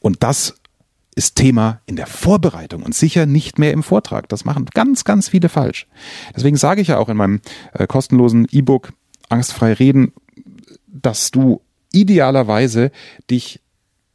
Und 0.00 0.22
das 0.22 0.56
ist 1.14 1.36
Thema 1.36 1.80
in 1.86 1.96
der 1.96 2.08
Vorbereitung 2.08 2.82
und 2.82 2.94
sicher 2.94 3.24
nicht 3.24 3.58
mehr 3.58 3.72
im 3.72 3.84
Vortrag. 3.84 4.28
Das 4.28 4.44
machen 4.44 4.66
ganz, 4.74 5.04
ganz 5.04 5.30
viele 5.30 5.48
falsch. 5.48 5.86
Deswegen 6.36 6.58
sage 6.58 6.82
ich 6.82 6.88
ja 6.88 6.98
auch 6.98 7.08
in 7.08 7.16
meinem 7.16 7.40
äh, 7.72 7.86
kostenlosen 7.86 8.46
E-Book 8.50 8.92
angstfrei 9.28 9.72
reden, 9.72 10.12
dass 10.86 11.30
du 11.30 11.60
idealerweise 11.92 12.90
dich 13.30 13.60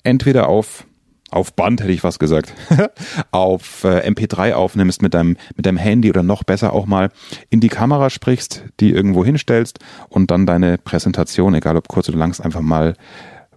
entweder 0.03 0.47
auf 0.47 0.85
auf 1.31 1.53
Band 1.53 1.81
hätte 1.81 1.91
ich 1.91 2.03
was 2.03 2.17
gesagt, 2.17 2.53
auf 3.31 3.83
äh, 3.83 4.09
MP3 4.09 4.53
aufnimmst 4.53 5.03
mit 5.03 5.13
deinem, 5.13 5.37
mit 5.55 5.65
deinem 5.65 5.77
Handy 5.77 6.09
oder 6.09 6.23
noch 6.23 6.43
besser 6.43 6.73
auch 6.73 6.87
mal 6.87 7.11
in 7.51 7.59
die 7.59 7.69
Kamera 7.69 8.09
sprichst, 8.09 8.63
die 8.79 8.91
irgendwo 8.91 9.23
hinstellst 9.23 9.77
und 10.09 10.31
dann 10.31 10.47
deine 10.47 10.79
Präsentation, 10.79 11.53
egal 11.53 11.77
ob 11.77 11.87
kurz 11.87 12.09
oder 12.09 12.17
lang, 12.17 12.39
einfach 12.41 12.61
mal, 12.61 12.95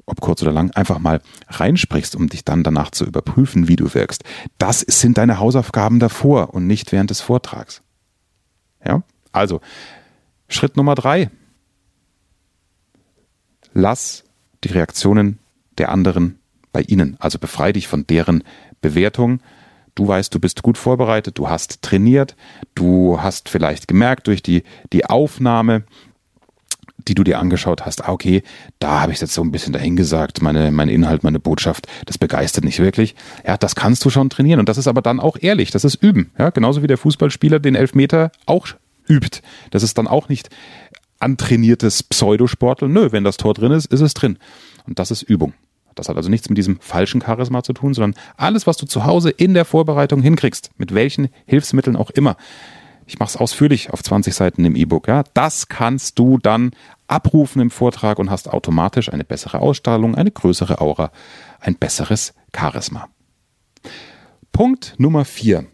ob 0.04 0.20
kurz 0.20 0.42
oder 0.42 0.52
lang, 0.52 0.70
einfach 0.72 0.98
mal 0.98 1.22
reinsprichst, 1.48 2.14
um 2.14 2.28
dich 2.28 2.44
dann 2.44 2.62
danach 2.62 2.90
zu 2.90 3.06
überprüfen, 3.06 3.68
wie 3.68 3.76
du 3.76 3.94
wirkst. 3.94 4.22
Das 4.58 4.80
sind 4.80 5.16
deine 5.16 5.38
Hausaufgaben 5.38 5.98
davor 5.98 6.52
und 6.52 6.66
nicht 6.66 6.92
während 6.92 7.08
des 7.08 7.22
Vortrags. 7.22 7.80
Ja? 8.84 9.02
Also, 9.32 9.62
Schritt 10.48 10.76
Nummer 10.76 10.94
drei 10.94 11.30
lass 13.74 14.24
die 14.64 14.68
Reaktionen 14.68 15.38
der 15.78 15.90
anderen 15.90 16.38
bei 16.72 16.82
ihnen. 16.82 17.16
Also 17.18 17.38
befreie 17.38 17.72
dich 17.72 17.88
von 17.88 18.06
deren 18.06 18.44
Bewertung. 18.80 19.40
Du 19.94 20.08
weißt, 20.08 20.34
du 20.34 20.40
bist 20.40 20.62
gut 20.62 20.78
vorbereitet, 20.78 21.38
du 21.38 21.48
hast 21.48 21.82
trainiert, 21.82 22.34
du 22.74 23.20
hast 23.20 23.48
vielleicht 23.48 23.88
gemerkt 23.88 24.26
durch 24.26 24.42
die, 24.42 24.62
die 24.92 25.04
Aufnahme, 25.04 25.84
die 27.08 27.14
du 27.14 27.24
dir 27.24 27.38
angeschaut 27.38 27.84
hast, 27.84 28.04
ah, 28.04 28.12
okay, 28.12 28.42
da 28.78 29.00
habe 29.00 29.12
ich 29.12 29.20
jetzt 29.20 29.34
so 29.34 29.42
ein 29.42 29.50
bisschen 29.50 29.72
dahingesagt, 29.72 30.40
meine, 30.40 30.70
mein 30.70 30.88
Inhalt, 30.88 31.24
meine 31.24 31.40
Botschaft, 31.40 31.88
das 32.06 32.16
begeistert 32.16 32.64
nicht 32.64 32.78
wirklich. 32.78 33.14
Ja, 33.46 33.56
das 33.56 33.74
kannst 33.74 34.04
du 34.04 34.10
schon 34.10 34.30
trainieren 34.30 34.60
und 34.60 34.68
das 34.68 34.78
ist 34.78 34.86
aber 34.86 35.02
dann 35.02 35.20
auch 35.20 35.36
ehrlich, 35.40 35.70
das 35.70 35.84
ist 35.84 35.96
Üben. 35.96 36.30
Ja, 36.38 36.50
genauso 36.50 36.82
wie 36.82 36.86
der 36.86 36.98
Fußballspieler 36.98 37.60
den 37.60 37.74
Elfmeter 37.74 38.30
auch 38.46 38.68
übt. 39.08 39.40
Das 39.70 39.82
ist 39.82 39.98
dann 39.98 40.06
auch 40.06 40.28
nicht 40.28 40.48
antrainiertes 41.22 42.02
Pseudosportel. 42.02 42.88
Nö, 42.88 43.12
wenn 43.12 43.24
das 43.24 43.36
Tor 43.36 43.54
drin 43.54 43.72
ist, 43.72 43.86
ist 43.86 44.00
es 44.00 44.14
drin. 44.14 44.38
Und 44.86 44.98
das 44.98 45.10
ist 45.10 45.22
Übung. 45.22 45.54
Das 45.94 46.08
hat 46.08 46.16
also 46.16 46.28
nichts 46.28 46.48
mit 46.48 46.58
diesem 46.58 46.80
falschen 46.80 47.20
Charisma 47.20 47.62
zu 47.62 47.72
tun, 47.72 47.94
sondern 47.94 48.14
alles, 48.36 48.66
was 48.66 48.76
du 48.76 48.86
zu 48.86 49.04
Hause 49.04 49.30
in 49.30 49.54
der 49.54 49.64
Vorbereitung 49.64 50.22
hinkriegst, 50.22 50.70
mit 50.78 50.94
welchen 50.94 51.28
Hilfsmitteln 51.46 51.96
auch 51.96 52.10
immer. 52.10 52.36
Ich 53.06 53.18
mache 53.18 53.30
es 53.30 53.36
ausführlich 53.36 53.90
auf 53.90 54.02
20 54.02 54.34
Seiten 54.34 54.64
im 54.64 54.76
E-Book. 54.76 55.08
Ja, 55.08 55.24
das 55.34 55.68
kannst 55.68 56.18
du 56.18 56.38
dann 56.38 56.70
abrufen 57.08 57.60
im 57.60 57.70
Vortrag 57.70 58.18
und 58.18 58.30
hast 58.30 58.48
automatisch 58.48 59.12
eine 59.12 59.24
bessere 59.24 59.60
Ausstrahlung, 59.60 60.14
eine 60.14 60.30
größere 60.30 60.80
Aura, 60.80 61.10
ein 61.60 61.76
besseres 61.76 62.32
Charisma. 62.56 63.08
Punkt 64.52 64.94
Nummer 64.98 65.24
vier: 65.24 65.66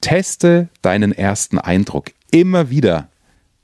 Teste 0.00 0.68
deinen 0.82 1.12
ersten 1.12 1.58
Eindruck 1.58 2.06
immer 2.30 2.70
wieder 2.70 3.08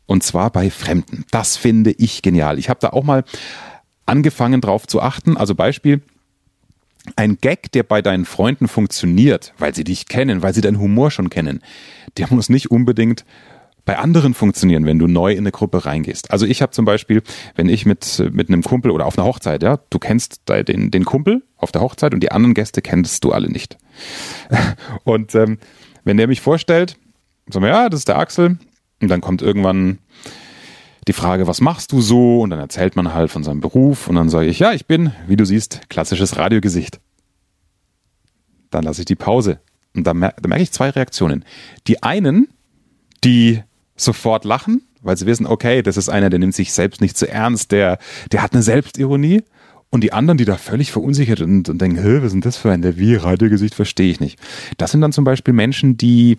und 0.06 0.22
zwar 0.22 0.50
bei 0.50 0.70
Fremden. 0.70 1.24
Das 1.30 1.56
finde 1.56 1.92
ich 1.92 2.22
genial. 2.22 2.58
Ich 2.58 2.68
habe 2.68 2.80
da 2.80 2.90
auch 2.90 3.04
mal 3.04 3.24
angefangen 4.06 4.60
drauf 4.60 4.86
zu 4.86 5.00
achten. 5.00 5.36
Also 5.36 5.54
Beispiel, 5.54 6.02
ein 7.16 7.38
Gag, 7.40 7.72
der 7.72 7.82
bei 7.82 8.02
deinen 8.02 8.24
Freunden 8.24 8.68
funktioniert, 8.68 9.54
weil 9.58 9.74
sie 9.74 9.84
dich 9.84 10.06
kennen, 10.06 10.42
weil 10.42 10.54
sie 10.54 10.60
deinen 10.60 10.78
Humor 10.78 11.10
schon 11.10 11.30
kennen, 11.30 11.60
der 12.16 12.28
muss 12.30 12.48
nicht 12.48 12.70
unbedingt 12.70 13.24
bei 13.84 13.98
anderen 13.98 14.34
funktionieren, 14.34 14.86
wenn 14.86 15.00
du 15.00 15.08
neu 15.08 15.32
in 15.32 15.40
eine 15.40 15.50
Gruppe 15.50 15.84
reingehst. 15.84 16.30
Also 16.30 16.46
ich 16.46 16.62
habe 16.62 16.70
zum 16.70 16.84
Beispiel, 16.84 17.22
wenn 17.56 17.68
ich 17.68 17.84
mit, 17.84 18.22
mit 18.32 18.48
einem 18.48 18.62
Kumpel 18.62 18.92
oder 18.92 19.06
auf 19.06 19.18
einer 19.18 19.26
Hochzeit, 19.26 19.64
ja, 19.64 19.80
du 19.90 19.98
kennst 19.98 20.42
den, 20.48 20.92
den 20.92 21.04
Kumpel 21.04 21.42
auf 21.56 21.72
der 21.72 21.80
Hochzeit 21.80 22.14
und 22.14 22.20
die 22.20 22.30
anderen 22.30 22.54
Gäste 22.54 22.80
kennst 22.80 23.24
du 23.24 23.32
alle 23.32 23.48
nicht. 23.48 23.78
Und 25.04 25.34
ähm, 25.34 25.58
wenn 26.04 26.16
der 26.16 26.28
mich 26.28 26.40
vorstellt, 26.40 26.96
sagen 27.48 27.64
wir, 27.64 27.70
ja, 27.70 27.88
das 27.88 28.00
ist 28.00 28.08
der 28.08 28.18
Axel, 28.18 28.58
und 29.02 29.08
dann 29.08 29.20
kommt 29.20 29.42
irgendwann 29.42 29.98
die 31.08 31.12
Frage, 31.12 31.48
was 31.48 31.60
machst 31.60 31.90
du 31.92 32.00
so? 32.00 32.40
Und 32.40 32.50
dann 32.50 32.60
erzählt 32.60 32.94
man 32.94 33.12
halt 33.12 33.30
von 33.30 33.42
seinem 33.42 33.60
Beruf 33.60 34.08
und 34.08 34.14
dann 34.14 34.28
sage 34.28 34.46
ich, 34.46 34.60
ja, 34.60 34.72
ich 34.72 34.86
bin, 34.86 35.12
wie 35.26 35.36
du 35.36 35.44
siehst, 35.44 35.90
klassisches 35.90 36.38
Radiogesicht. 36.38 37.00
Dann 38.70 38.84
lasse 38.84 39.02
ich 39.02 39.06
die 39.06 39.16
Pause. 39.16 39.58
Und 39.94 40.06
da, 40.06 40.14
mer 40.14 40.34
da 40.40 40.48
merke 40.48 40.62
ich 40.62 40.72
zwei 40.72 40.88
Reaktionen. 40.90 41.44
Die 41.88 42.02
einen, 42.02 42.48
die 43.24 43.62
sofort 43.96 44.44
lachen, 44.44 44.82
weil 45.02 45.16
sie 45.16 45.26
wissen, 45.26 45.46
okay, 45.46 45.82
das 45.82 45.96
ist 45.96 46.08
einer, 46.08 46.30
der 46.30 46.38
nimmt 46.38 46.54
sich 46.54 46.72
selbst 46.72 47.00
nicht 47.00 47.18
zu 47.18 47.28
ernst, 47.28 47.72
der, 47.72 47.98
der 48.30 48.42
hat 48.42 48.52
eine 48.52 48.62
Selbstironie. 48.62 49.42
Und 49.90 50.02
die 50.02 50.14
anderen, 50.14 50.38
die 50.38 50.46
da 50.46 50.56
völlig 50.56 50.90
verunsichert 50.90 51.42
und, 51.42 51.68
und 51.68 51.78
denken, 51.78 52.22
was 52.22 52.32
denn 52.32 52.40
das 52.40 52.56
für 52.56 52.70
ein, 52.70 52.80
der 52.80 52.96
wie 52.96 53.14
Radiogesicht, 53.14 53.74
verstehe 53.74 54.10
ich 54.10 54.20
nicht. 54.20 54.38
Das 54.78 54.90
sind 54.90 55.02
dann 55.02 55.12
zum 55.12 55.24
Beispiel 55.24 55.52
Menschen, 55.52 55.98
die 55.98 56.38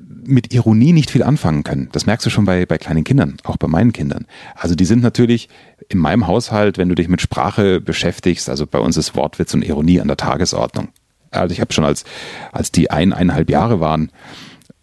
mit 0.00 0.52
Ironie 0.52 0.92
nicht 0.92 1.10
viel 1.10 1.22
anfangen 1.22 1.64
können. 1.64 1.88
Das 1.92 2.06
merkst 2.06 2.26
du 2.26 2.30
schon 2.30 2.44
bei, 2.44 2.66
bei 2.66 2.78
kleinen 2.78 3.04
Kindern, 3.04 3.38
auch 3.44 3.56
bei 3.56 3.66
meinen 3.66 3.92
Kindern. 3.92 4.26
Also 4.54 4.74
die 4.74 4.84
sind 4.84 5.02
natürlich 5.02 5.48
in 5.88 5.98
meinem 5.98 6.26
Haushalt, 6.26 6.78
wenn 6.78 6.88
du 6.88 6.94
dich 6.94 7.08
mit 7.08 7.20
Sprache 7.20 7.80
beschäftigst, 7.80 8.48
also 8.48 8.66
bei 8.66 8.78
uns 8.78 8.96
ist 8.96 9.16
Wortwitz 9.16 9.54
und 9.54 9.62
Ironie 9.64 10.00
an 10.00 10.08
der 10.08 10.16
Tagesordnung. 10.16 10.88
Also 11.30 11.52
ich 11.52 11.60
habe 11.60 11.72
schon 11.72 11.84
als, 11.84 12.04
als 12.52 12.72
die 12.72 12.90
ein, 12.90 13.12
eineinhalb 13.12 13.50
Jahre 13.50 13.80
waren, 13.80 14.10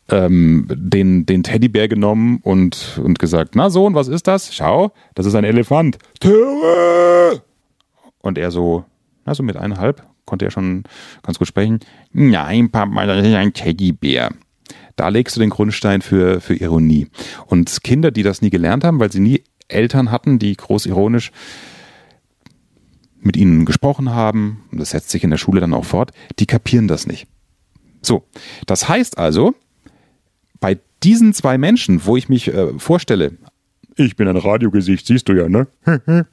ähm, 0.10 0.68
den, 0.70 1.25
den 1.25 1.44
Teddybär 1.44 1.88
genommen 1.88 2.39
und, 2.42 3.00
und 3.04 3.20
gesagt, 3.20 3.56
na 3.56 3.70
Sohn, 3.70 3.94
was 3.94 4.08
ist 4.08 4.27
das? 4.27 4.54
Schau, 4.54 4.94
das 5.16 5.25
ist 5.25 5.36
ein 5.36 5.44
Elefant. 5.44 5.98
Töre! 6.20 7.42
Und 8.20 8.38
er 8.38 8.51
so, 8.51 8.86
na 9.25 9.36
so 9.36 9.44
mit 9.44 9.58
eineinhalb, 9.58 10.04
konnte 10.25 10.46
er 10.46 10.51
schon 10.51 10.84
ganz 11.24 11.38
gut 11.38 11.48
sprechen. 11.48 11.80
Nein, 12.13 12.72
Papa, 12.72 13.06
das 13.06 13.25
ist 13.25 13.36
ein 13.36 13.54
Teddybär. 13.54 14.32
Da 14.98 15.10
legst 15.10 15.36
du 15.36 15.39
den 15.39 15.51
Grundstein 15.51 16.01
für, 16.01 16.42
für 16.42 16.56
Ironie. 16.56 17.08
Und 17.46 17.84
Kinder, 17.84 18.12
die 18.12 18.24
das 18.24 18.42
nie 18.42 18.50
gelernt 18.50 18.84
haben, 18.84 19.00
weil 19.00 19.12
sie 19.12 19.20
nie 19.20 19.44
Eltern 19.70 20.12
hatten, 20.12 20.39
die 20.39 20.58
groß 20.58 20.88
ironisch 20.88 21.32
mit 23.20 23.38
ihnen 23.38 23.66
gesprochen 23.66 24.10
haben, 24.10 24.63
und 24.72 24.80
das 24.80 24.89
setzt 24.89 25.12
sich 25.12 25.24
in 25.24 25.30
der 25.30 25.38
Schule 25.38 25.62
dann 25.62 25.74
auch 25.74 25.86
fort, 25.86 26.12
die 26.39 26.46
kapieren 26.46 26.88
das 26.88 27.06
nicht. 27.08 27.27
So, 28.01 28.27
das 28.66 28.89
heißt 28.89 29.18
also, 29.18 29.54
bei 30.60 30.80
diesen 31.04 31.34
zwei 31.34 31.58
Menschen, 31.58 32.06
wo 32.06 32.18
ich 32.18 32.27
mich 32.27 32.48
äh, 32.48 32.77
vorstelle, 32.80 33.38
ich 33.96 34.16
bin 34.16 34.27
ein 34.27 34.38
Radiogesicht, 34.38 35.06
siehst 35.06 35.30
du 35.30 35.34
ja, 35.34 35.48
ne? 35.48 35.68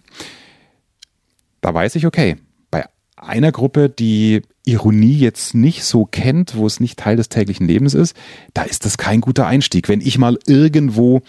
da 1.61 1.75
weiß 1.75 1.97
ich, 1.97 2.06
okay, 2.06 2.37
bei 2.71 2.85
einer 3.16 3.52
Gruppe, 3.52 3.90
die 3.90 4.42
Ironie 4.64 5.18
jetzt 5.18 5.54
nicht 5.54 5.85
so 5.85 6.06
kennt, 6.06 6.56
wo 6.56 6.66
es 6.66 6.80
nicht 6.80 6.99
Teil 6.99 7.16
des 7.16 7.28
täglichen 7.28 7.66
Lebens 7.66 7.94
ist, 7.94 8.16
da 8.54 8.62
ist 8.62 8.85
das 8.85 8.97
kein 8.97 9.21
guter 9.21 9.47
Einstieg. 9.47 9.88
Wenn 9.88 10.00
ich 10.00 10.18
mal 10.18 10.38
irgendwo 10.47 11.23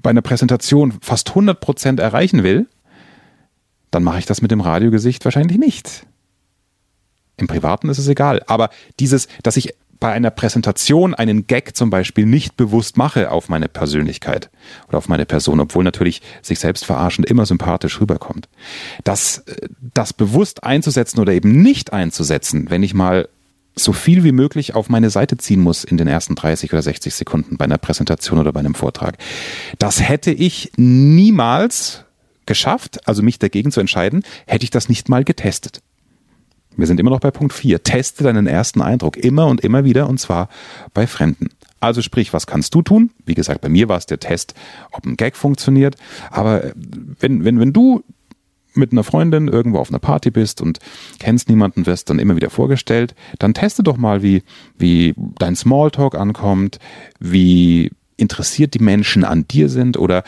bei 0.00 0.10
einer 0.10 0.22
Präsentation 0.22 0.94
fast 1.00 1.30
100 1.30 1.60
Prozent 1.60 2.00
erreichen 2.00 2.42
will, 2.42 2.66
dann 3.90 4.04
mache 4.04 4.20
ich 4.20 4.26
das 4.26 4.42
mit 4.42 4.50
dem 4.50 4.60
Radiogesicht 4.60 5.24
wahrscheinlich 5.24 5.58
nicht. 5.58 6.06
Im 7.42 7.48
Privaten 7.48 7.88
ist 7.88 7.98
es 7.98 8.06
egal. 8.06 8.40
Aber 8.46 8.70
dieses, 9.00 9.26
dass 9.42 9.56
ich 9.56 9.74
bei 9.98 10.12
einer 10.12 10.30
Präsentation 10.30 11.12
einen 11.12 11.46
Gag 11.48 11.76
zum 11.76 11.90
Beispiel 11.90 12.24
nicht 12.24 12.56
bewusst 12.56 12.96
mache 12.96 13.30
auf 13.30 13.48
meine 13.48 13.68
Persönlichkeit 13.68 14.48
oder 14.88 14.98
auf 14.98 15.08
meine 15.08 15.26
Person, 15.26 15.60
obwohl 15.60 15.82
natürlich 15.82 16.22
sich 16.40 16.60
selbst 16.60 16.84
verarschend 16.84 17.28
immer 17.28 17.44
sympathisch 17.44 18.00
rüberkommt. 18.00 18.48
Das, 19.04 19.44
das 19.94 20.12
bewusst 20.12 20.62
einzusetzen 20.62 21.20
oder 21.20 21.32
eben 21.32 21.62
nicht 21.62 21.92
einzusetzen, 21.92 22.70
wenn 22.70 22.84
ich 22.84 22.94
mal 22.94 23.28
so 23.74 23.92
viel 23.92 24.22
wie 24.22 24.32
möglich 24.32 24.74
auf 24.74 24.88
meine 24.88 25.10
Seite 25.10 25.36
ziehen 25.36 25.60
muss 25.60 25.82
in 25.82 25.96
den 25.96 26.06
ersten 26.06 26.36
30 26.36 26.72
oder 26.72 26.82
60 26.82 27.12
Sekunden 27.14 27.56
bei 27.56 27.64
einer 27.64 27.78
Präsentation 27.78 28.38
oder 28.38 28.52
bei 28.52 28.60
einem 28.60 28.74
Vortrag. 28.74 29.18
Das 29.78 30.00
hätte 30.00 30.30
ich 30.30 30.72
niemals 30.76 32.04
geschafft, 32.46 33.06
also 33.08 33.22
mich 33.22 33.38
dagegen 33.38 33.72
zu 33.72 33.80
entscheiden, 33.80 34.22
hätte 34.46 34.64
ich 34.64 34.70
das 34.70 34.88
nicht 34.88 35.08
mal 35.08 35.24
getestet. 35.24 35.80
Wir 36.76 36.86
sind 36.86 37.00
immer 37.00 37.10
noch 37.10 37.20
bei 37.20 37.30
Punkt 37.30 37.52
4. 37.52 37.82
Teste 37.82 38.24
deinen 38.24 38.46
ersten 38.46 38.80
Eindruck 38.80 39.16
immer 39.16 39.46
und 39.46 39.60
immer 39.62 39.84
wieder 39.84 40.08
und 40.08 40.18
zwar 40.18 40.48
bei 40.94 41.06
Fremden. 41.06 41.50
Also 41.80 42.00
sprich, 42.00 42.32
was 42.32 42.46
kannst 42.46 42.74
du 42.74 42.82
tun? 42.82 43.10
Wie 43.26 43.34
gesagt, 43.34 43.60
bei 43.60 43.68
mir 43.68 43.88
war 43.88 43.98
es 43.98 44.06
der 44.06 44.20
Test, 44.20 44.54
ob 44.92 45.04
ein 45.04 45.16
Gag 45.16 45.36
funktioniert. 45.36 45.96
Aber 46.30 46.64
äh, 46.64 46.72
wenn, 47.18 47.44
wenn, 47.44 47.58
wenn 47.58 47.72
du 47.72 48.04
mit 48.74 48.92
einer 48.92 49.04
Freundin 49.04 49.48
irgendwo 49.48 49.78
auf 49.78 49.90
einer 49.90 49.98
Party 49.98 50.30
bist 50.30 50.60
und 50.62 50.78
kennst 51.18 51.48
niemanden, 51.48 51.84
wirst 51.84 52.08
dann 52.08 52.18
immer 52.18 52.36
wieder 52.36 52.50
vorgestellt, 52.50 53.14
dann 53.38 53.52
teste 53.52 53.82
doch 53.82 53.96
mal, 53.96 54.22
wie, 54.22 54.44
wie 54.78 55.14
dein 55.38 55.56
Smalltalk 55.56 56.14
ankommt, 56.14 56.78
wie 57.18 57.90
interessiert 58.16 58.74
die 58.74 58.82
Menschen 58.82 59.24
an 59.24 59.46
dir 59.48 59.68
sind 59.68 59.96
oder 59.96 60.22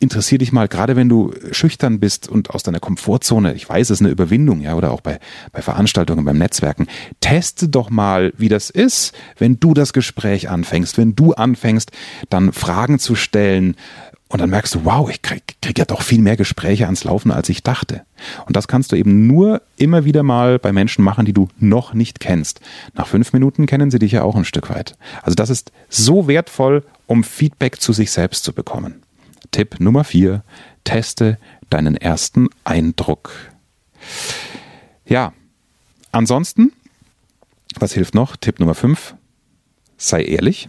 interessier 0.00 0.38
dich 0.38 0.52
mal, 0.52 0.68
gerade 0.68 0.96
wenn 0.96 1.08
du 1.08 1.32
schüchtern 1.50 2.00
bist 2.00 2.28
und 2.28 2.50
aus 2.50 2.62
deiner 2.62 2.80
Komfortzone, 2.80 3.54
ich 3.54 3.68
weiß, 3.68 3.90
es 3.90 3.98
ist 3.98 4.00
eine 4.00 4.10
Überwindung, 4.10 4.60
ja, 4.60 4.74
oder 4.74 4.92
auch 4.92 5.00
bei, 5.00 5.18
bei 5.52 5.62
Veranstaltungen, 5.62 6.24
beim 6.24 6.38
Netzwerken, 6.38 6.86
teste 7.20 7.68
doch 7.68 7.90
mal, 7.90 8.32
wie 8.36 8.48
das 8.48 8.70
ist, 8.70 9.14
wenn 9.38 9.58
du 9.60 9.74
das 9.74 9.92
Gespräch 9.92 10.48
anfängst, 10.48 10.98
wenn 10.98 11.14
du 11.14 11.32
anfängst, 11.34 11.90
dann 12.30 12.52
Fragen 12.52 12.98
zu 12.98 13.14
stellen, 13.14 13.76
und 14.30 14.42
dann 14.42 14.50
merkst 14.50 14.74
du, 14.74 14.84
wow, 14.84 15.08
ich 15.08 15.22
krieg, 15.22 15.42
krieg 15.62 15.78
ja 15.78 15.86
doch 15.86 16.02
viel 16.02 16.20
mehr 16.20 16.36
Gespräche 16.36 16.84
ans 16.84 17.04
Laufen, 17.04 17.30
als 17.30 17.48
ich 17.48 17.62
dachte. 17.62 18.02
Und 18.46 18.56
das 18.56 18.68
kannst 18.68 18.92
du 18.92 18.96
eben 18.96 19.26
nur 19.26 19.62
immer 19.76 20.04
wieder 20.04 20.22
mal 20.22 20.58
bei 20.58 20.70
Menschen 20.70 21.02
machen, 21.02 21.24
die 21.24 21.32
du 21.32 21.48
noch 21.58 21.94
nicht 21.94 22.20
kennst. 22.20 22.60
Nach 22.94 23.06
fünf 23.06 23.32
Minuten 23.32 23.64
kennen 23.64 23.90
sie 23.90 23.98
dich 23.98 24.12
ja 24.12 24.22
auch 24.22 24.36
ein 24.36 24.44
Stück 24.44 24.68
weit. 24.68 24.96
Also 25.22 25.34
das 25.34 25.48
ist 25.48 25.72
so 25.88 26.28
wertvoll, 26.28 26.84
um 27.06 27.24
Feedback 27.24 27.80
zu 27.80 27.94
sich 27.94 28.10
selbst 28.10 28.44
zu 28.44 28.52
bekommen. 28.52 29.02
Tipp 29.50 29.80
Nummer 29.80 30.04
vier, 30.04 30.44
teste 30.84 31.38
deinen 31.70 31.96
ersten 31.96 32.48
Eindruck. 32.64 33.32
Ja, 35.06 35.32
ansonsten, 36.12 36.72
was 37.78 37.92
hilft 37.92 38.14
noch? 38.14 38.36
Tipp 38.36 38.60
Nummer 38.60 38.74
fünf, 38.74 39.14
sei 39.96 40.22
ehrlich. 40.24 40.68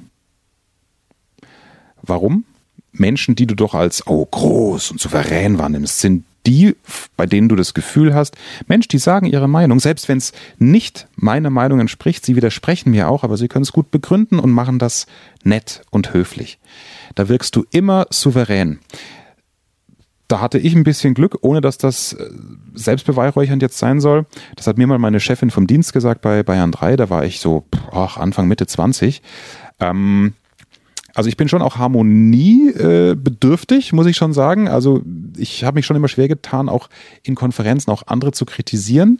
Warum? 2.02 2.46
Menschen, 2.92 3.36
die 3.36 3.48
du 3.48 3.56
doch 3.56 3.76
als 3.76 4.08
oh 4.08 4.26
groß 4.26 4.92
und 4.92 5.00
souverän 5.00 5.58
wahrnimmst, 5.58 6.00
sind 6.00 6.26
die, 6.50 6.75
bei 7.15 7.27
denen 7.27 7.48
du 7.48 7.56
das 7.56 7.75
Gefühl 7.75 8.15
hast, 8.15 8.36
Mensch, 8.68 8.88
die 8.88 8.98
sagen 8.98 9.27
ihre 9.27 9.48
Meinung, 9.48 9.79
selbst 9.79 10.10
wenn 10.10 10.18
es 10.18 10.34
nicht 10.58 11.08
meiner 11.15 11.51
Meinung 11.51 11.79
entspricht, 11.79 12.25
sie 12.25 12.36
widersprechen 12.36 12.89
mir 12.89 13.08
auch, 13.08 13.24
aber 13.24 13.38
sie 13.38 13.48
können 13.48 13.63
es 13.63 13.72
gut 13.72 13.91
begründen 13.91 14.39
und 14.39 14.51
machen 14.51 14.79
das 14.79 15.06
nett 15.44 15.84
und 15.91 16.13
höflich. 16.13 16.58
Da 17.13 17.29
wirkst 17.29 17.56
du 17.56 17.65
immer 17.70 18.08
souverän. 18.10 18.79
Da 20.27 20.41
hatte 20.41 20.58
ich 20.60 20.75
ein 20.75 20.84
bisschen 20.84 21.13
Glück, 21.13 21.38
ohne 21.41 21.62
dass 21.62 21.77
das 21.77 22.13
äh, 22.13 22.29
selbstbeweihräuchernd 22.74 23.62
jetzt 23.62 23.77
sein 23.77 24.00
soll. 24.00 24.25
Das 24.56 24.68
hat 24.68 24.77
mir 24.77 24.86
mal 24.88 25.00
meine 25.00 25.20
Chefin 25.20 25.50
vom 25.50 25.65
Dienst 25.65 25.94
gesagt 25.94 26.22
bei 26.22 26.44
Bayern 26.44 26.72
3. 26.72 26.98
Da 26.98 27.10
war 27.10 27.25
ich 27.25 27.39
so 27.39 27.65
ach, 27.91 28.18
Anfang, 28.18 28.48
Mitte 28.48 28.68
20. 28.68 29.22
Ähm, 29.79 30.34
also 31.20 31.28
ich 31.28 31.36
bin 31.36 31.50
schon 31.50 31.62
auch 31.62 31.76
harmoniebedürftig, 31.76 33.92
äh, 33.92 33.96
muss 33.96 34.08
ich 34.08 34.16
schon 34.16 34.32
sagen. 34.32 34.70
Also 34.70 35.02
ich 35.38 35.65
habe 35.65 35.76
mich 35.76 35.86
schon 35.86 35.98
immer 35.98 36.08
schwer 36.08 36.30
getan, 36.30 36.70
auch 36.70 36.88
in 37.24 37.36
Konferenzen 37.36 37.91
auch 37.91 38.04
andere 38.08 38.32
zu 38.32 38.46
kritisieren. 38.46 39.20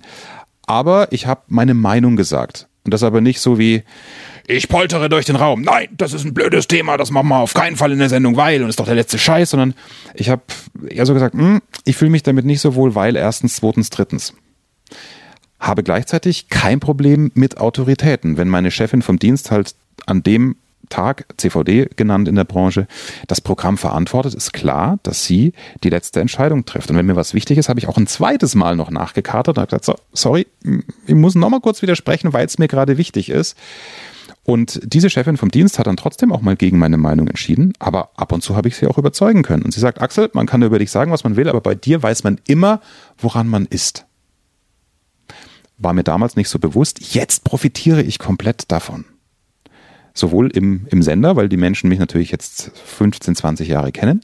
Aber 0.66 1.12
ich 1.12 1.28
habe 1.28 1.42
meine 1.50 1.74
Meinung 1.74 2.16
gesagt. 2.16 2.70
Und 2.86 2.94
das 2.94 3.04
aber 3.04 3.20
nicht 3.20 3.42
so 3.42 3.60
wie, 3.60 3.84
ich 4.48 4.70
poltere 4.70 5.10
durch 5.10 5.26
den 5.26 5.36
Raum. 5.36 5.62
Nein, 5.62 5.90
das 5.92 6.14
ist 6.14 6.24
ein 6.24 6.34
blödes 6.34 6.68
Thema, 6.68 6.96
das 6.96 7.12
machen 7.12 7.28
wir 7.28 7.40
auf 7.40 7.54
keinen 7.54 7.76
Fall 7.76 7.92
in 7.92 8.00
der 8.00 8.08
Sendung, 8.08 8.38
weil 8.38 8.64
und 8.64 8.70
ist 8.70 8.80
doch 8.80 8.86
der 8.86 8.96
letzte 8.96 9.18
Scheiß, 9.18 9.50
sondern 9.50 9.74
ich 10.14 10.30
habe 10.30 10.44
eher 10.88 11.06
so 11.06 11.14
gesagt, 11.14 11.36
hm, 11.36 11.62
ich 11.84 11.98
fühle 11.98 12.12
mich 12.12 12.24
damit 12.24 12.46
nicht 12.46 12.62
so 12.62 12.76
wohl, 12.76 12.96
weil 12.96 13.18
erstens, 13.18 13.58
zweitens, 13.58 13.90
drittens. 13.90 14.34
Habe 15.60 15.84
gleichzeitig 15.84 16.48
kein 16.48 16.80
Problem 16.80 17.32
mit 17.34 17.58
Autoritäten. 17.58 18.38
Wenn 18.38 18.48
meine 18.48 18.72
Chefin 18.72 19.02
vom 19.02 19.20
Dienst 19.20 19.52
halt 19.52 19.76
an 20.06 20.24
dem 20.24 20.56
Tag, 20.90 21.26
CVD 21.38 21.90
genannt 21.96 22.28
in 22.28 22.36
der 22.36 22.44
Branche, 22.44 22.88
das 23.28 23.42
Programm 23.42 23.78
verantwortet, 23.78 24.34
ist 24.34 24.54
klar, 24.54 25.00
dass 25.04 25.24
sie 25.24 25.54
die 25.84 25.90
letzte 25.90 26.20
Entscheidung 26.20 26.66
trifft. 26.66 26.90
Und 26.90 26.98
wenn 26.98 27.06
mir 27.06 27.16
was 27.16 27.34
wichtig 27.34 27.58
ist, 27.58 27.70
habe 27.70 27.80
ich 27.80 27.88
auch 27.88 27.98
ein 27.98 28.08
zweites 28.08 28.56
Mal 28.56 28.76
noch 28.76 28.92
nachgekatert 28.92 29.58
und 29.58 29.62
habe 29.62 29.68
gesagt, 29.68 29.86
so, 29.86 29.96
sorry, 30.14 30.48
ich 31.06 31.16
muss 31.16 31.36
noch 31.36 31.50
mal 31.50 31.62
kurz 31.62 31.82
widersprechen, 31.82 32.34
weil 32.34 32.46
es 32.46 32.58
mir 32.58 32.68
gerade 32.68 32.98
wichtig 32.98 33.30
ist. 33.30 33.56
Und 34.44 34.80
diese 34.84 35.12
Chefin 35.12 35.38
vom 35.38 35.52
Dienst 35.52 35.78
hat 35.78 35.86
dann 35.86 35.98
trotzdem 35.98 36.32
auch 36.32 36.42
mal 36.42 36.56
gegen 36.56 36.80
meine 36.80 36.98
Meinung 36.98 37.28
entschieden, 37.28 37.74
aber 37.78 38.10
ab 38.16 38.32
und 38.32 38.42
zu 38.42 38.56
habe 38.56 38.68
ich 38.68 38.76
sie 38.76 38.88
auch 38.88 38.98
überzeugen 38.98 39.44
können. 39.44 39.64
Und 39.64 39.74
sie 39.74 39.80
sagt, 39.80 40.02
Axel, 40.02 40.32
man 40.34 40.48
kann 40.48 40.64
über 40.64 40.80
dich 40.80 40.90
sagen, 40.90 41.12
was 41.12 41.24
man 41.24 41.36
will, 41.36 41.50
aber 41.50 41.62
bei 41.62 41.76
dir 41.76 42.02
weiß 42.02 42.24
man 42.24 42.42
immer, 42.48 42.82
woran 43.18 43.48
man 43.48 43.66
ist. 43.68 44.06
War 45.78 45.94
mir 45.94 46.04
damals 46.04 46.36
nicht 46.36 46.50
so 46.50 46.58
bewusst. 46.58 47.14
Jetzt 47.14 47.44
profitiere 47.44 48.02
ich 48.02 48.18
komplett 48.18 48.72
davon 48.72 49.06
sowohl 50.20 50.50
im, 50.52 50.86
im 50.90 51.02
Sender, 51.02 51.36
weil 51.36 51.50
die 51.50 51.58
Menschen 51.58 51.90
mich 51.90 52.00
natürlich 52.00 52.32
jetzt 52.32 52.72
15, 52.86 53.36
20 53.36 53.68
Jahre 53.68 53.92
kennen 53.92 54.22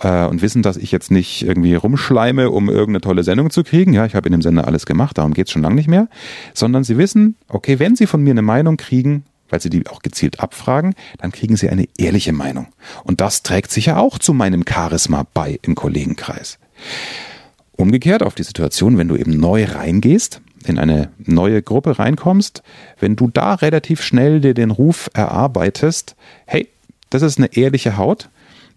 äh, 0.00 0.26
und 0.26 0.42
wissen, 0.42 0.62
dass 0.62 0.76
ich 0.76 0.92
jetzt 0.92 1.10
nicht 1.10 1.42
irgendwie 1.42 1.74
rumschleime, 1.74 2.50
um 2.50 2.68
irgendeine 2.68 3.00
tolle 3.00 3.24
Sendung 3.24 3.50
zu 3.50 3.64
kriegen. 3.64 3.92
Ja, 3.92 4.06
ich 4.06 4.14
habe 4.14 4.28
in 4.28 4.32
dem 4.32 4.42
Sender 4.42 4.66
alles 4.66 4.86
gemacht, 4.86 5.18
darum 5.18 5.34
geht's 5.34 5.50
schon 5.50 5.62
lange 5.62 5.74
nicht 5.74 5.88
mehr. 5.88 6.08
Sondern 6.54 6.84
sie 6.84 6.98
wissen, 6.98 7.36
okay, 7.48 7.78
wenn 7.78 7.96
sie 7.96 8.06
von 8.06 8.22
mir 8.22 8.32
eine 8.32 8.42
Meinung 8.42 8.76
kriegen, 8.76 9.24
weil 9.48 9.60
sie 9.60 9.70
die 9.70 9.86
auch 9.88 10.00
gezielt 10.00 10.40
abfragen, 10.40 10.94
dann 11.18 11.30
kriegen 11.30 11.56
sie 11.56 11.68
eine 11.68 11.86
ehrliche 11.98 12.32
Meinung. 12.32 12.68
Und 13.04 13.20
das 13.20 13.42
trägt 13.42 13.70
sicher 13.70 13.98
auch 13.98 14.18
zu 14.18 14.32
meinem 14.32 14.64
Charisma 14.68 15.26
bei 15.34 15.58
im 15.62 15.74
Kollegenkreis. 15.74 16.58
Umgekehrt 17.72 18.22
auf 18.22 18.34
die 18.34 18.44
Situation, 18.44 18.96
wenn 18.96 19.08
du 19.08 19.16
eben 19.16 19.38
neu 19.38 19.64
reingehst, 19.64 20.40
in 20.64 20.78
eine 20.78 21.10
neue 21.18 21.62
Gruppe 21.62 21.98
reinkommst, 21.98 22.62
wenn 22.98 23.16
du 23.16 23.28
da 23.28 23.54
relativ 23.54 24.02
schnell 24.02 24.40
dir 24.40 24.54
den 24.54 24.70
Ruf 24.70 25.10
erarbeitest, 25.14 26.16
hey, 26.46 26.68
das 27.10 27.22
ist 27.22 27.38
eine 27.38 27.54
ehrliche 27.54 27.96
Haut, 27.96 28.28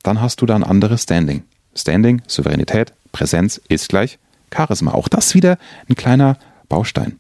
dann 0.03 0.21
hast 0.21 0.41
du 0.41 0.45
da 0.45 0.55
ein 0.55 0.63
anderes 0.63 1.03
Standing. 1.03 1.43
Standing, 1.75 2.21
Souveränität, 2.27 2.93
Präsenz 3.11 3.61
ist 3.69 3.89
gleich 3.89 4.19
Charisma. 4.53 4.93
Auch 4.93 5.07
das 5.07 5.33
wieder 5.33 5.57
ein 5.89 5.95
kleiner 5.95 6.37
Baustein. 6.69 7.19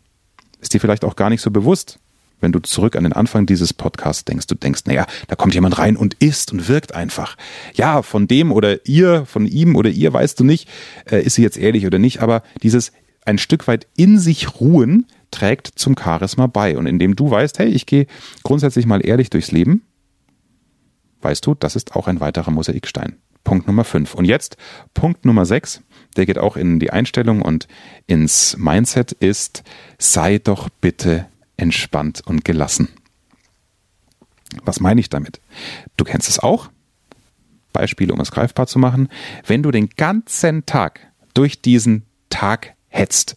Ist 0.61 0.73
dir 0.73 0.79
vielleicht 0.79 1.03
auch 1.03 1.15
gar 1.15 1.29
nicht 1.29 1.41
so 1.41 1.51
bewusst, 1.51 1.99
wenn 2.41 2.51
du 2.51 2.59
zurück 2.59 2.95
an 2.95 3.03
den 3.03 3.13
Anfang 3.13 3.45
dieses 3.45 3.73
Podcasts 3.73 4.25
denkst, 4.25 4.47
du 4.47 4.55
denkst, 4.55 4.81
naja, 4.85 5.05
da 5.27 5.35
kommt 5.35 5.53
jemand 5.53 5.77
rein 5.77 5.95
und 5.97 6.15
ist 6.15 6.51
und 6.51 6.67
wirkt 6.67 6.93
einfach. 6.93 7.37
Ja, 7.73 8.01
von 8.01 8.27
dem 8.27 8.51
oder 8.51 8.85
ihr, 8.85 9.25
von 9.25 9.45
ihm 9.45 9.75
oder 9.75 9.89
ihr 9.89 10.11
weißt 10.11 10.39
du 10.39 10.43
nicht, 10.43 10.69
äh, 11.09 11.21
ist 11.21 11.35
sie 11.35 11.43
jetzt 11.43 11.57
ehrlich 11.57 11.85
oder 11.85 11.97
nicht, 11.97 12.21
aber 12.21 12.43
dieses 12.61 12.91
ein 13.25 13.37
Stück 13.37 13.67
weit 13.67 13.87
in 13.97 14.19
sich 14.19 14.59
ruhen 14.59 15.05
trägt 15.31 15.67
zum 15.75 15.95
Charisma 15.97 16.47
bei. 16.47 16.77
Und 16.77 16.85
indem 16.85 17.15
du 17.15 17.29
weißt, 17.29 17.59
hey, 17.59 17.67
ich 17.67 17.85
gehe 17.85 18.07
grundsätzlich 18.43 18.85
mal 18.85 19.05
ehrlich 19.05 19.29
durchs 19.29 19.51
Leben, 19.51 19.81
weißt 21.21 21.45
du, 21.45 21.55
das 21.55 21.75
ist 21.75 21.95
auch 21.95 22.07
ein 22.07 22.19
weiterer 22.19 22.51
Mosaikstein. 22.51 23.17
Punkt 23.43 23.67
Nummer 23.67 23.83
5. 23.83 24.15
Und 24.15 24.25
jetzt 24.25 24.57
Punkt 24.93 25.25
Nummer 25.25 25.45
6, 25.45 25.81
der 26.17 26.25
geht 26.25 26.37
auch 26.37 26.57
in 26.57 26.79
die 26.79 26.91
Einstellung 26.91 27.41
und 27.41 27.67
ins 28.07 28.57
Mindset, 28.57 29.11
ist, 29.11 29.63
sei 29.97 30.39
doch 30.39 30.69
bitte 30.69 31.27
entspannt 31.57 32.21
und 32.25 32.43
gelassen. 32.43 32.89
Was 34.63 34.79
meine 34.79 34.99
ich 34.99 35.09
damit? 35.09 35.39
Du 35.97 36.05
kennst 36.05 36.29
es 36.29 36.39
auch. 36.39 36.69
Beispiele, 37.73 38.13
um 38.13 38.21
es 38.21 38.31
greifbar 38.31 38.67
zu 38.67 38.79
machen. 38.79 39.09
Wenn 39.45 39.63
du 39.63 39.71
den 39.71 39.89
ganzen 39.89 40.65
Tag 40.65 41.01
durch 41.33 41.61
diesen 41.61 42.05
Tag 42.29 42.74
hetzt, 42.95 43.35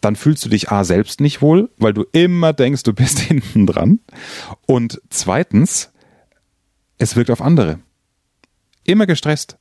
dann 0.00 0.16
fühlst 0.16 0.44
du 0.44 0.48
dich 0.48 0.70
A 0.70 0.84
selbst 0.84 1.20
nicht 1.20 1.42
wohl, 1.42 1.70
weil 1.76 1.92
du 1.92 2.04
immer 2.12 2.52
denkst, 2.52 2.84
du 2.84 2.92
bist 2.92 3.18
hinten 3.18 3.66
dran. 3.66 4.00
Und 4.66 5.00
zweitens, 5.10 5.90
es 6.98 7.16
wirkt 7.16 7.30
auf 7.30 7.42
andere. 7.42 7.80
Immer 8.84 9.06
gestresst. 9.06 9.58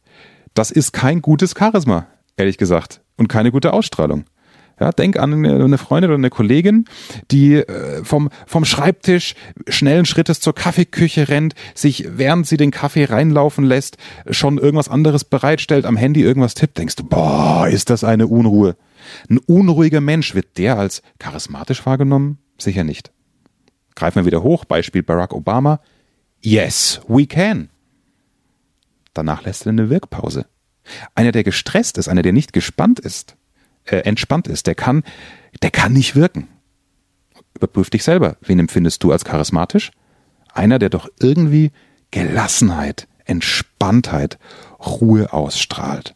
Das 0.54 0.72
ist 0.72 0.92
kein 0.92 1.22
gutes 1.22 1.54
Charisma, 1.58 2.08
ehrlich 2.36 2.58
gesagt, 2.58 3.02
und 3.16 3.28
keine 3.28 3.52
gute 3.52 3.74
Ausstrahlung. 3.74 4.26
Ja, 4.80 4.92
denk 4.92 5.18
an 5.18 5.44
eine 5.44 5.78
Freundin 5.80 6.12
oder 6.12 6.20
eine 6.20 6.30
Kollegin, 6.30 6.86
die 7.32 7.56
äh, 7.56 8.04
vom, 8.04 8.30
vom 8.46 8.64
Schreibtisch 8.64 9.34
schnellen 9.68 10.06
Schrittes 10.06 10.40
zur 10.40 10.54
Kaffeeküche 10.54 11.30
rennt, 11.30 11.56
sich 11.74 12.08
während 12.12 12.46
sie 12.46 12.58
den 12.58 12.70
Kaffee 12.70 13.06
reinlaufen 13.06 13.66
lässt, 13.66 13.98
schon 14.30 14.60
irgendwas 14.60 14.88
anderes 14.88 15.24
bereitstellt, 15.24 15.86
am 15.86 15.98
Handy 15.98 16.22
irgendwas 16.22 16.54
tippt, 16.54 16.78
denkst 16.78 16.96
du, 16.96 17.04
boah, 17.06 17.68
ist 17.68 17.90
das 17.90 18.04
eine 18.04 18.28
Unruhe. 18.28 18.76
Ein 19.30 19.40
unruhiger 19.40 20.02
Mensch, 20.02 20.36
wird 20.36 20.58
der 20.58 20.78
als 20.78 21.02
charismatisch 21.20 21.86
wahrgenommen? 21.86 22.40
Sicher 22.58 22.84
nicht. 22.84 23.12
Greifen 23.96 24.18
wir 24.18 24.26
wieder 24.26 24.44
hoch, 24.44 24.66
Beispiel 24.66 25.04
Barack 25.04 25.34
Obama. 25.34 25.80
Yes, 26.42 27.02
we 27.08 27.26
can. 27.26 27.70
Danach 29.14 29.44
lässt 29.44 29.66
er 29.66 29.72
eine 29.72 29.90
Wirkpause. 29.90 30.46
Einer, 31.16 31.32
der 31.32 31.44
gestresst 31.44 31.98
ist, 31.98 32.08
einer, 32.08 32.22
der 32.22 32.34
nicht 32.34 32.54
gespannt 32.54 33.00
ist, 33.00 33.36
äh, 33.86 33.98
entspannt 33.98 34.48
ist, 34.48 34.68
der 34.68 34.76
kann, 34.76 35.04
der 35.62 35.72
kann 35.72 35.94
nicht 35.94 36.16
wirken. 36.16 36.48
Überprüf 37.56 37.90
dich 37.90 38.04
selber. 38.04 38.38
Wen 38.42 38.60
empfindest 38.60 39.04
du 39.04 39.12
als 39.12 39.26
charismatisch? 39.26 39.92
Einer, 40.54 40.80
der 40.80 40.90
doch 40.90 41.10
irgendwie 41.20 41.72
Gelassenheit, 42.12 43.08
Entspanntheit, 43.26 44.38
Ruhe 44.80 45.34
ausstrahlt. 45.34 46.16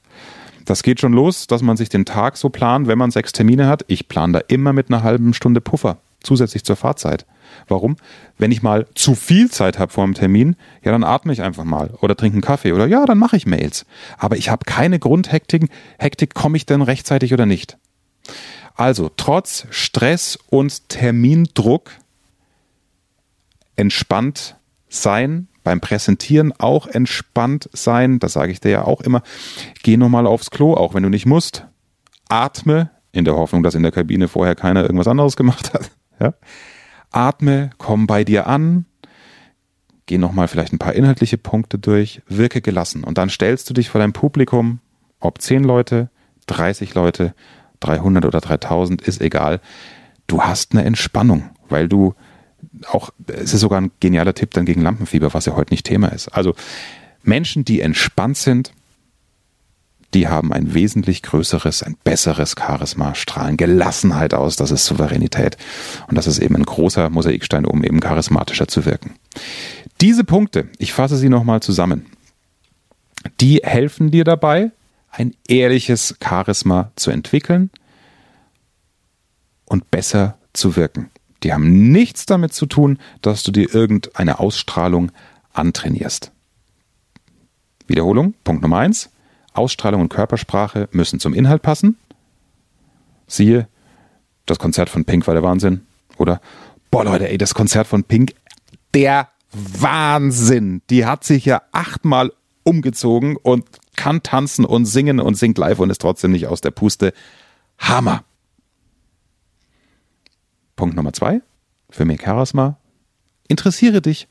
Das 0.66 0.84
geht 0.84 1.00
schon 1.00 1.14
los, 1.14 1.48
dass 1.48 1.62
man 1.62 1.78
sich 1.78 1.90
den 1.90 2.06
Tag 2.06 2.38
so 2.38 2.50
plant, 2.50 2.88
wenn 2.88 2.98
man 2.98 3.12
sechs 3.12 3.32
Termine 3.32 3.68
hat. 3.68 3.84
Ich 3.88 4.08
plane 4.08 4.34
da 4.34 4.40
immer 4.48 4.74
mit 4.74 4.90
einer 4.90 5.04
halben 5.04 5.34
Stunde 5.34 5.62
Puffer, 5.62 5.98
zusätzlich 6.22 6.64
zur 6.64 6.76
Fahrzeit. 6.76 7.26
Warum? 7.68 7.98
Wenn 8.38 8.52
ich 8.52 8.62
mal 8.62 8.88
zu 8.96 9.16
viel 9.16 9.50
Zeit 9.50 9.80
habe 9.80 9.92
vor 9.92 10.04
einem 10.04 10.14
Termin, 10.14 10.56
ja, 10.84 10.92
dann 10.92 11.04
atme 11.04 11.34
ich 11.34 11.42
einfach 11.42 11.64
mal 11.64 11.92
oder 12.02 12.16
trinke 12.16 12.36
einen 12.36 12.42
Kaffee 12.42 12.74
oder 12.74 12.88
ja, 12.88 13.06
dann 13.06 13.18
mache 13.18 13.38
ich 13.38 13.46
Mails. 13.46 13.86
Aber 14.18 14.38
ich 14.38 14.50
habe 14.50 14.66
keine 14.66 15.00
Grundhektik. 15.00 15.70
Hektik, 16.00 16.34
komme 16.34 16.58
ich 16.58 16.66
denn 16.66 16.82
rechtzeitig 16.82 17.34
oder 17.34 17.46
nicht? 17.46 17.78
Also, 18.76 19.12
trotz 19.16 19.68
Stress 19.70 20.40
und 20.50 20.90
Termindruck 20.90 21.92
entspannt 23.76 24.56
sein, 24.90 25.48
beim 25.64 25.80
Präsentieren 25.80 26.54
auch 26.58 26.88
entspannt 26.88 27.70
sein. 27.74 28.20
Das 28.20 28.34
sage 28.34 28.52
ich 28.52 28.60
dir 28.60 28.72
ja 28.72 28.84
auch 28.84 29.02
immer. 29.02 29.22
Geh 29.84 29.98
nochmal 29.98 30.28
aufs 30.28 30.52
Klo, 30.52 30.74
auch 30.74 30.94
wenn 30.94 31.04
du 31.04 31.10
nicht 31.10 31.26
musst. 31.26 31.66
Atme, 32.30 32.90
in 33.12 33.26
der 33.26 33.36
Hoffnung, 33.36 33.64
dass 33.64 33.76
in 33.76 33.84
der 33.84 33.92
Kabine 33.92 34.28
vorher 34.28 34.56
keiner 34.56 34.84
irgendwas 34.84 35.08
anderes 35.08 35.36
gemacht 35.36 35.74
hat. 35.74 35.92
Ja? 36.20 36.36
Atme, 37.10 37.72
komm 37.80 38.06
bei 38.06 38.24
dir 38.24 38.46
an. 38.46 38.86
Geh 40.06 40.20
nochmal 40.20 40.48
vielleicht 40.48 40.72
ein 40.72 40.78
paar 40.78 40.94
inhaltliche 40.94 41.40
Punkte 41.40 41.80
durch. 41.80 42.22
Wirke 42.28 42.62
gelassen. 42.62 43.04
Und 43.04 43.18
dann 43.18 43.32
stellst 43.32 43.68
du 43.68 43.74
dich 43.74 43.90
vor 43.90 44.00
dein 44.00 44.14
Publikum, 44.14 44.82
ob 45.20 45.42
10 45.42 45.64
Leute, 45.64 46.12
30 46.46 46.94
Leute, 46.94 47.34
300 47.80 48.26
oder 48.26 48.40
3000, 48.40 49.02
ist 49.02 49.20
egal. 49.20 49.62
Du 50.28 50.44
hast 50.44 50.74
eine 50.74 50.84
Entspannung, 50.84 51.50
weil 51.70 51.88
du 51.88 52.14
auch, 52.88 53.12
es 53.28 53.54
ist 53.54 53.62
sogar 53.62 53.82
ein 53.82 53.92
genialer 54.00 54.34
Tipp 54.34 54.52
dann 54.52 54.66
gegen 54.66 54.82
Lampenfieber, 54.82 55.34
was 55.34 55.46
ja 55.46 55.56
heute 55.56 55.74
nicht 55.74 55.86
Thema 55.86 56.10
ist. 56.10 56.30
Also 56.30 56.56
Menschen, 57.24 57.66
die 57.66 57.82
entspannt 57.82 58.38
sind, 58.38 58.74
die 60.14 60.28
haben 60.28 60.52
ein 60.52 60.74
wesentlich 60.74 61.22
größeres, 61.22 61.84
ein 61.84 61.96
besseres 62.04 62.56
Charisma, 62.58 63.16
strahlen 63.16 63.56
Gelassenheit 63.56 64.34
aus, 64.34 64.58
das 64.58 64.72
ist 64.72 64.86
Souveränität. 64.86 65.58
Und 66.08 66.18
das 66.18 66.28
ist 66.28 66.40
eben 66.40 66.56
ein 66.56 66.64
großer 66.64 67.10
Mosaikstein, 67.10 67.66
um 67.66 67.84
eben 67.84 68.00
charismatischer 68.02 68.68
zu 68.68 68.86
wirken. 68.86 69.16
Diese 70.02 70.24
Punkte, 70.24 70.68
ich 70.80 70.94
fasse 70.94 71.16
sie 71.16 71.30
nochmal 71.30 71.62
zusammen, 71.62 72.08
die 73.40 73.62
helfen 73.64 74.12
dir 74.12 74.24
dabei, 74.24 74.72
ein 75.12 75.36
ehrliches 75.48 76.16
Charisma 76.22 76.92
zu 76.96 77.12
entwickeln 77.12 77.70
und 79.66 79.92
besser 79.92 80.38
zu 80.54 80.76
wirken. 80.76 81.11
Die 81.44 81.54
haben 81.54 81.92
nichts 81.92 82.26
damit 82.26 82.54
zu 82.54 82.66
tun, 82.66 83.00
dass 83.22 83.44
du 83.44 83.52
dir 83.52 83.74
irgendeine 83.74 84.40
Ausstrahlung 84.40 85.12
antrainierst. 85.54 86.32
Wiederholung, 87.88 88.36
Punkt 88.44 88.62
Nummer 88.62 88.78
eins. 88.78 89.10
Ausstrahlung 89.54 90.02
und 90.02 90.10
Körpersprache 90.10 90.88
müssen 90.92 91.20
zum 91.20 91.34
Inhalt 91.34 91.62
passen. 91.62 91.98
Siehe, 93.28 93.68
das 94.46 94.60
Konzert 94.60 94.90
von 94.90 95.04
Pink 95.04 95.28
war 95.28 95.34
der 95.34 95.44
Wahnsinn. 95.44 95.82
Oder, 96.18 96.42
boah 96.90 97.04
Leute, 97.04 97.30
ey, 97.30 97.38
das 97.38 97.54
Konzert 97.54 97.88
von 97.88 98.04
Pink, 98.04 98.34
der 98.94 99.30
Wahnsinn. 99.52 100.82
Die 100.90 101.06
hat 101.06 101.24
sich 101.24 101.46
ja 101.46 101.62
achtmal 101.72 102.32
umgezogen 102.64 103.36
und 103.36 103.66
kann 103.96 104.24
tanzen 104.24 104.66
und 104.66 104.86
singen 104.86 105.20
und 105.20 105.36
singt 105.36 105.58
live 105.58 105.80
und 105.80 105.90
ist 105.90 106.02
trotzdem 106.02 106.32
nicht 106.32 106.48
aus 106.48 106.62
der 106.62 106.72
Puste. 106.72 107.14
Hammer. 107.78 108.24
Punkt 110.82 110.96
Nummer 110.96 111.14
zwei, 111.14 111.44
für 111.92 112.06
mehr 112.06 112.18
Charisma, 112.18 112.80
interessiere 113.48 114.02
dich 114.02 114.28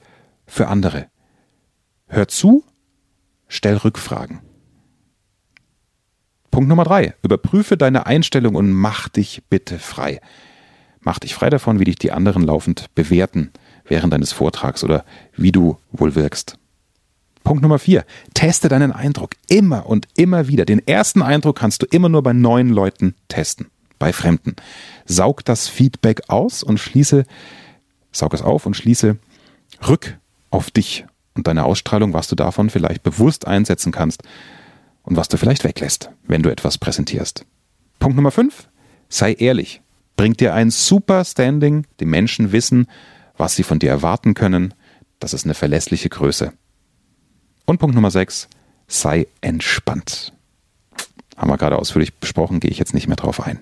für 0.48 0.66
andere. 0.66 1.06
Hör 2.08 2.26
zu, 2.26 2.64
stell 3.46 3.76
Rückfragen. 3.76 4.40
Punkt 6.50 6.68
Nummer 6.68 6.82
drei, 6.82 7.14
überprüfe 7.22 7.76
deine 7.76 8.06
Einstellung 8.06 8.56
und 8.56 8.72
mach 8.72 9.08
dich 9.08 9.44
bitte 9.48 9.78
frei. 9.78 10.20
Mach 10.98 11.20
dich 11.20 11.36
frei 11.36 11.50
davon, 11.50 11.78
wie 11.78 11.84
dich 11.84 12.00
die 12.00 12.10
anderen 12.10 12.42
laufend 12.42 12.92
bewerten 12.96 13.52
während 13.84 14.12
deines 14.12 14.32
Vortrags 14.32 14.82
oder 14.82 15.04
wie 15.36 15.52
du 15.52 15.78
wohl 15.92 16.16
wirkst. 16.16 16.58
Punkt 17.44 17.62
Nummer 17.62 17.78
vier, 17.78 18.04
teste 18.34 18.68
deinen 18.68 18.90
Eindruck 18.90 19.36
immer 19.46 19.86
und 19.86 20.08
immer 20.16 20.48
wieder. 20.48 20.64
Den 20.64 20.84
ersten 20.84 21.22
Eindruck 21.22 21.60
kannst 21.60 21.82
du 21.82 21.86
immer 21.86 22.08
nur 22.08 22.24
bei 22.24 22.32
neuen 22.32 22.70
Leuten 22.70 23.14
testen 23.28 23.70
bei 24.00 24.12
Fremden. 24.12 24.56
Saug 25.04 25.44
das 25.44 25.68
Feedback 25.68 26.22
aus 26.26 26.64
und 26.64 26.78
schließe, 26.78 27.24
saug 28.10 28.34
es 28.34 28.42
auf 28.42 28.66
und 28.66 28.74
schließe 28.74 29.16
rück 29.86 30.18
auf 30.50 30.72
dich 30.72 31.06
und 31.34 31.46
deine 31.46 31.64
Ausstrahlung, 31.64 32.12
was 32.12 32.26
du 32.26 32.34
davon 32.34 32.70
vielleicht 32.70 33.04
bewusst 33.04 33.46
einsetzen 33.46 33.92
kannst 33.92 34.24
und 35.02 35.16
was 35.16 35.28
du 35.28 35.36
vielleicht 35.36 35.62
weglässt, 35.62 36.10
wenn 36.24 36.42
du 36.42 36.50
etwas 36.50 36.78
präsentierst. 36.78 37.44
Punkt 38.00 38.16
Nummer 38.16 38.32
5. 38.32 38.68
Sei 39.08 39.34
ehrlich. 39.34 39.82
Bringt 40.16 40.40
dir 40.40 40.54
ein 40.54 40.70
super 40.70 41.24
Standing. 41.24 41.86
Die 42.00 42.04
Menschen 42.04 42.52
wissen, 42.52 42.88
was 43.36 43.54
sie 43.54 43.62
von 43.62 43.78
dir 43.78 43.90
erwarten 43.90 44.34
können. 44.34 44.74
Das 45.18 45.34
ist 45.34 45.44
eine 45.44 45.54
verlässliche 45.54 46.08
Größe. 46.08 46.52
Und 47.64 47.78
Punkt 47.78 47.94
Nummer 47.94 48.10
6. 48.10 48.48
Sei 48.88 49.26
entspannt. 49.40 50.32
Haben 51.36 51.50
wir 51.50 51.56
gerade 51.56 51.78
ausführlich 51.78 52.14
besprochen, 52.14 52.60
gehe 52.60 52.70
ich 52.70 52.78
jetzt 52.78 52.92
nicht 52.92 53.06
mehr 53.06 53.16
drauf 53.16 53.40
ein. 53.40 53.60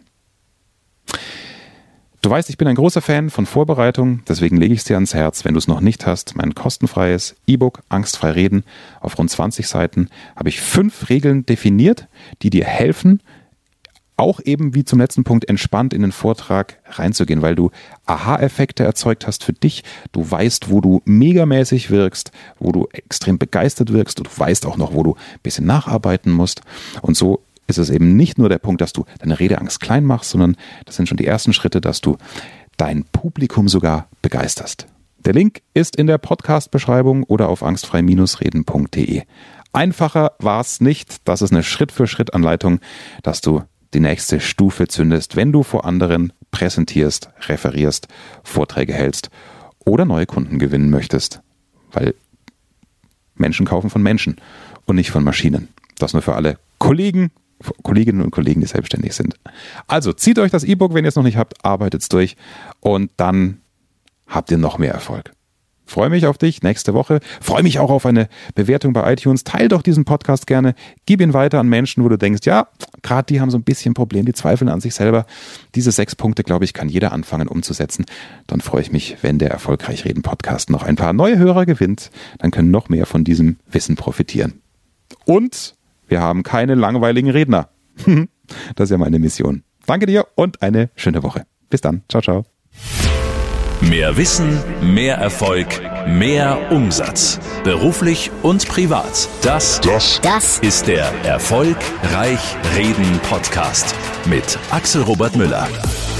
Du 2.21 2.31
weißt, 2.31 2.51
ich 2.51 2.59
bin 2.59 2.67
ein 2.67 2.75
großer 2.75 3.01
Fan 3.01 3.31
von 3.31 3.47
Vorbereitung, 3.47 4.23
deswegen 4.29 4.57
lege 4.57 4.75
ich 4.75 4.81
es 4.81 4.85
dir 4.85 4.97
ans 4.97 5.15
Herz, 5.15 5.45
wenn 5.45 5.55
du 5.55 5.59
es 5.59 5.69
noch 5.69 5.81
nicht 5.81 6.05
hast, 6.05 6.35
mein 6.35 6.55
kostenfreies 6.55 7.37
E-Book 7.47 7.83
Angstfrei 7.89 8.33
reden 8.33 8.65
auf 9.01 9.17
rund 9.19 9.31
20 9.31 9.69
Seiten 9.69 10.09
habe 10.35 10.49
ich 10.49 10.61
fünf 10.61 11.11
Regeln 11.11 11.47
definiert, 11.47 12.09
die 12.43 12.51
dir 12.51 12.65
helfen, 12.65 13.23
auch 14.19 14.41
eben 14.45 14.75
wie 14.75 14.85
zum 14.85 14.99
letzten 14.99 15.23
Punkt 15.23 15.49
entspannt 15.49 15.95
in 15.95 16.03
den 16.03 16.11
Vortrag 16.11 16.79
reinzugehen, 16.87 17.41
weil 17.41 17.55
du 17.55 17.71
Aha-Effekte 18.05 18.83
erzeugt 18.83 19.29
hast 19.29 19.45
für 19.45 19.53
dich. 19.53 19.85
Du 20.11 20.29
weißt, 20.29 20.71
wo 20.71 20.81
du 20.81 21.01
megamäßig 21.05 21.91
wirkst, 21.91 22.33
wo 22.59 22.73
du 22.73 22.89
extrem 22.93 23.39
begeistert 23.39 23.93
wirkst 23.93 24.19
und 24.19 24.27
du 24.27 24.41
weißt 24.41 24.67
auch 24.67 24.77
noch, 24.77 24.93
wo 24.93 25.05
du 25.05 25.15
ein 25.15 25.41
bisschen 25.45 25.67
nacharbeiten 25.67 26.33
musst. 26.33 26.63
Und 27.01 27.17
so 27.17 27.45
ist 27.69 27.79
es 27.79 27.91
eben 27.91 28.17
nicht 28.17 28.39
nur 28.39 28.49
der 28.49 28.59
Punkt, 28.59 28.81
dass 28.81 28.93
du 28.93 29.05
deine 29.21 29.39
Redeangst 29.39 29.79
klein 29.81 30.05
machst, 30.05 30.31
sondern 30.31 30.57
das 30.87 30.97
sind 30.97 31.09
schon 31.09 31.19
die 31.19 31.27
ersten 31.27 31.53
Schritte, 31.53 31.81
dass 31.81 32.01
du 32.01 32.17
dein 32.77 33.05
Publikum 33.05 33.69
sogar 33.69 34.09
begeisterst. 34.23 34.87
Der 35.19 35.35
Link 35.35 35.61
ist 35.75 35.97
in 35.97 36.07
der 36.07 36.19
Podcast-Beschreibung 36.19 37.25
oder 37.25 37.49
auf 37.49 37.63
angstfrei-reden.de. 37.63 39.23
Einfacher 39.73 40.33
war 40.39 40.61
es 40.61 40.81
nicht. 40.81 41.29
Das 41.29 41.43
ist 41.43 41.53
eine 41.53 41.63
Schritt-für-Schritt-Anleitung, 41.63 42.81
dass 43.23 43.41
du 43.41 43.63
die 43.95 44.01
nächste 44.01 44.41
Stufe 44.41 44.87
zündest, 44.87 45.37
wenn 45.37 45.53
du 45.53 45.63
vor 45.63 45.85
anderen 45.85 46.33
präsentierst, 46.51 47.31
referierst, 47.49 48.09
Vorträge 48.43 48.95
hältst 48.95 49.31
oder 49.85 50.05
neue 50.05 50.27
Kunden 50.27 50.59
gewinnen 50.59 50.91
möchtest. 50.91 51.41
Weil 51.93 52.15
Menschen 53.35 53.67
kaufen 53.67 53.91
von 53.91 54.03
Menschen 54.03 54.37
und 54.87 54.97
nicht 54.97 55.11
von 55.11 55.25
Maschinen. 55.25 55.69
Das 55.99 56.13
nur 56.13 56.23
für 56.23 56.35
alle 56.35 56.59
Kollegen 56.79 57.31
Kolleginnen 57.83 58.23
und 58.23 58.31
Kollegen, 58.31 58.61
die 58.61 58.67
selbstständig 58.67 59.15
sind. 59.15 59.35
Also 59.87 60.13
zieht 60.13 60.39
euch 60.39 60.51
das 60.51 60.65
E-Book, 60.65 60.95
wenn 60.95 61.05
ihr 61.05 61.09
es 61.09 61.17
noch 61.17 61.23
nicht 61.25 61.37
habt, 61.37 61.65
arbeitet 61.65 62.03
es 62.03 62.09
durch 62.09 62.37
und 62.81 63.11
dann 63.17 63.61
habt 64.27 64.51
ihr 64.51 64.59
noch 64.59 64.79
mehr 64.79 64.93
Erfolg. 64.93 65.33
Freue 65.89 66.11
mich 66.11 66.27
auf 66.27 66.37
dich 66.37 66.63
nächste 66.63 66.93
Woche. 66.93 67.21
Freue 67.41 67.63
mich 67.63 67.79
auch 67.79 67.91
auf 67.91 68.05
eine 68.05 68.29
Bewertung 68.55 68.93
bei 68.93 69.11
iTunes. 69.11 69.43
Teil 69.43 69.69
doch 69.69 69.81
diesen 69.81 70.05
Podcast 70.05 70.47
gerne. 70.47 70.75
Gib 71.07 71.23
ihn 71.23 71.33
weiter 71.33 71.59
an 71.61 71.67
Menschen, 71.67 72.05
wo 72.05 72.11
du 72.11 72.19
denkst, 72.19 72.45
ja, 72.45 72.69
gerade 73.01 73.25
die 73.25 73.41
haben 73.41 73.51
so 73.51 73.57
ein 73.57 73.63
bisschen 73.63 73.95
Problem, 73.95 74.27
die 74.27 74.35
zweifeln 74.35 74.69
an 74.69 74.83
sich 74.83 74.95
selber. 74.95 75.25
Diese 75.75 75.91
sechs 75.91 76.15
Punkte, 76.15 76.45
glaube 76.45 76.67
ich, 76.67 76.75
kann 76.75 76.91
jeder 76.91 77.13
anfangen 77.13 77.49
umzusetzen. 77.49 78.05
Dann 78.47 78.61
freue 78.61 78.83
ich 78.83 78.93
mich, 78.93 79.17
wenn 79.23 79.39
der 79.39 79.51
Erfolgreich 79.51 80.05
Reden 80.05 80.21
Podcast 80.21 80.69
noch 80.69 80.83
ein 80.83 80.97
paar 80.97 81.15
neue 81.15 81.39
Hörer 81.39 81.65
gewinnt. 81.65 82.11
Dann 82.39 82.51
können 82.51 82.71
noch 82.71 82.91
mehr 82.91 83.07
von 83.07 83.25
diesem 83.25 83.57
Wissen 83.71 83.97
profitieren. 83.97 84.61
Und 85.25 85.75
wir 86.09 86.21
haben 86.21 86.43
keine 86.43 86.75
langweiligen 86.75 87.31
Redner. 87.31 87.69
das 88.77 88.85
ist 88.85 88.91
ja 88.91 88.99
meine 88.99 89.19
Mission. 89.19 89.63
Danke 89.87 90.07
dir 90.07 90.27
und 90.35 90.63
eine 90.63 90.91
schöne 90.97 91.23
Woche. 91.23 91.47
Bis 91.71 91.81
dann. 91.81 92.03
Ciao, 92.09 92.23
ciao. 92.23 92.45
Mehr 93.81 94.17
Wissen, 94.17 94.59
mehr 94.83 95.17
Erfolg, 95.19 95.69
mehr 96.07 96.73
Umsatz. 96.73 97.39
Beruflich 97.63 98.31
und 98.43 98.69
privat. 98.69 99.29
Das, 99.43 99.81
Das 99.81 100.21
Das 100.21 100.59
ist 100.59 100.89
der 100.89 101.07
Erfolg 101.25 101.77
Reich 102.13 102.57
Reden 102.77 103.21
Podcast 103.31 103.95
mit 104.27 104.59
Axel 104.71 105.03
Robert 105.03 105.37
Müller. 105.37 105.69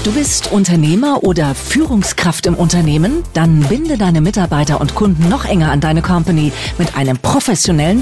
Du 0.05 0.13
bist 0.13 0.53
Unternehmer 0.53 1.23
oder 1.23 1.53
Führungskraft 1.53 2.45
im 2.45 2.53
Unternehmen? 2.55 3.23
Dann 3.33 3.59
binde 3.59 3.97
deine 3.97 4.21
Mitarbeiter 4.21 4.79
und 4.79 4.95
Kunden 4.95 5.27
noch 5.27 5.43
enger 5.43 5.71
an 5.71 5.81
deine 5.81 6.01
Company 6.01 6.53
mit 6.77 6.95
einem 6.95 7.17
professionellen 7.17 8.01